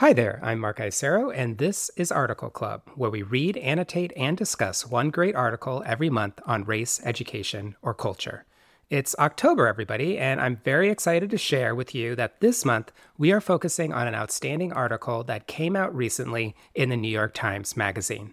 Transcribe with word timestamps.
Hi 0.00 0.14
there, 0.14 0.40
I'm 0.42 0.60
Mark 0.60 0.78
Isero, 0.78 1.30
and 1.30 1.58
this 1.58 1.90
is 1.94 2.10
Article 2.10 2.48
Club, 2.48 2.80
where 2.94 3.10
we 3.10 3.20
read, 3.20 3.58
annotate, 3.58 4.14
and 4.16 4.34
discuss 4.34 4.86
one 4.86 5.10
great 5.10 5.34
article 5.34 5.82
every 5.84 6.08
month 6.08 6.40
on 6.46 6.64
race, 6.64 7.02
education, 7.04 7.76
or 7.82 7.92
culture. 7.92 8.46
It's 8.88 9.14
October, 9.18 9.66
everybody, 9.66 10.16
and 10.16 10.40
I'm 10.40 10.56
very 10.64 10.88
excited 10.88 11.28
to 11.28 11.36
share 11.36 11.74
with 11.74 11.94
you 11.94 12.16
that 12.16 12.40
this 12.40 12.64
month 12.64 12.92
we 13.18 13.30
are 13.30 13.42
focusing 13.42 13.92
on 13.92 14.08
an 14.08 14.14
outstanding 14.14 14.72
article 14.72 15.22
that 15.24 15.46
came 15.46 15.76
out 15.76 15.94
recently 15.94 16.56
in 16.74 16.88
the 16.88 16.96
New 16.96 17.12
York 17.12 17.34
Times 17.34 17.76
Magazine. 17.76 18.32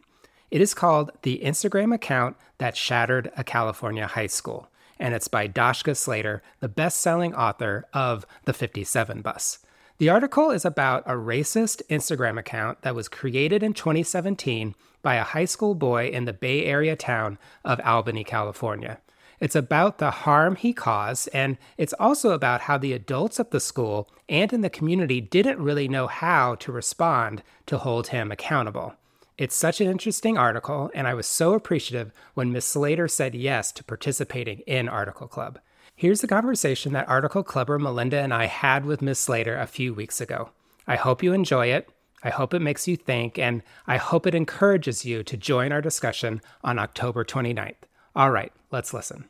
It 0.50 0.62
is 0.62 0.74
called 0.74 1.12
The 1.24 1.42
Instagram 1.44 1.94
Account 1.94 2.38
That 2.60 2.78
Shattered 2.78 3.30
a 3.36 3.44
California 3.44 4.08
High 4.08 4.28
School, 4.28 4.70
and 4.98 5.14
it's 5.14 5.28
by 5.28 5.50
Dashka 5.50 5.98
Slater, 5.98 6.42
the 6.62 6.70
best 6.70 7.02
selling 7.02 7.36
author 7.36 7.86
of 7.92 8.26
The 8.46 8.54
57 8.54 9.20
Bus. 9.20 9.60
The 10.00 10.10
article 10.10 10.52
is 10.52 10.64
about 10.64 11.02
a 11.08 11.14
racist 11.14 11.82
Instagram 11.90 12.38
account 12.38 12.84
that 12.84 12.94
was 12.94 13.10
created 13.10 13.64
in 13.64 13.74
2017 13.74 14.76
by 15.02 15.16
a 15.16 15.24
high 15.24 15.46
school 15.46 15.74
boy 15.74 16.10
in 16.10 16.26
the 16.26 16.34
Bay 16.34 16.66
Area 16.66 16.96
town 16.96 17.40
of 17.66 17.82
Albany, 17.84 18.24
California. 18.24 19.00
It's 19.40 19.56
about 19.56 19.98
the 19.98 20.12
harm 20.12 20.56
he 20.56 20.72
caused, 20.72 21.30
and 21.34 21.58
it's 21.78 21.94
also 21.94 22.30
about 22.30 22.62
how 22.62 22.78
the 22.78 22.94
adults 22.94 23.40
at 23.40 23.50
the 23.50 23.60
school 23.60 24.08
and 24.30 24.54
in 24.54 24.62
the 24.62 24.70
community 24.70 25.20
didn't 25.20 25.58
really 25.58 25.88
know 25.88 26.06
how 26.06 26.54
to 26.56 26.72
respond 26.72 27.42
to 27.66 27.80
hold 27.80 28.10
him 28.10 28.32
accountable. 28.32 28.94
It's 29.36 29.56
such 29.56 29.82
an 29.82 29.90
interesting 29.90 30.38
article, 30.38 30.92
and 30.94 31.08
I 31.08 31.16
was 31.16 31.26
so 31.26 31.56
appreciative 31.56 32.12
when 32.36 32.52
Ms. 32.52 32.66
Slater 32.66 33.08
said 33.08 33.34
yes 33.34 33.72
to 33.72 33.84
participating 33.84 34.60
in 34.68 34.90
Article 34.90 35.28
Club. 35.28 35.58
Here's 36.00 36.22
the 36.22 36.28
conversation 36.28 36.94
that 36.94 37.10
article 37.10 37.42
clubber 37.42 37.80
Melinda 37.80 38.20
and 38.20 38.32
I 38.32 38.46
had 38.46 38.86
with 38.86 39.02
Ms. 39.02 39.18
Slater 39.18 39.58
a 39.58 39.66
few 39.66 39.96
weeks 39.96 40.22
ago. 40.22 40.52
I 40.86 40.96
hope 40.96 41.24
you 41.24 41.34
enjoy 41.34 41.72
it. 41.72 41.90
I 42.22 42.30
hope 42.30 42.54
it 42.54 42.60
makes 42.60 42.88
you 42.88 42.96
think, 42.96 43.40
and 43.40 43.64
I 43.88 43.98
hope 43.98 44.28
it 44.28 44.36
encourages 44.36 45.06
you 45.06 45.24
to 45.24 45.36
join 45.36 45.72
our 45.72 45.82
discussion 45.82 46.40
on 46.64 46.78
October 46.78 47.26
29th. 47.26 47.78
All 48.16 48.30
right, 48.30 48.54
let's 48.70 48.94
listen. 48.94 49.28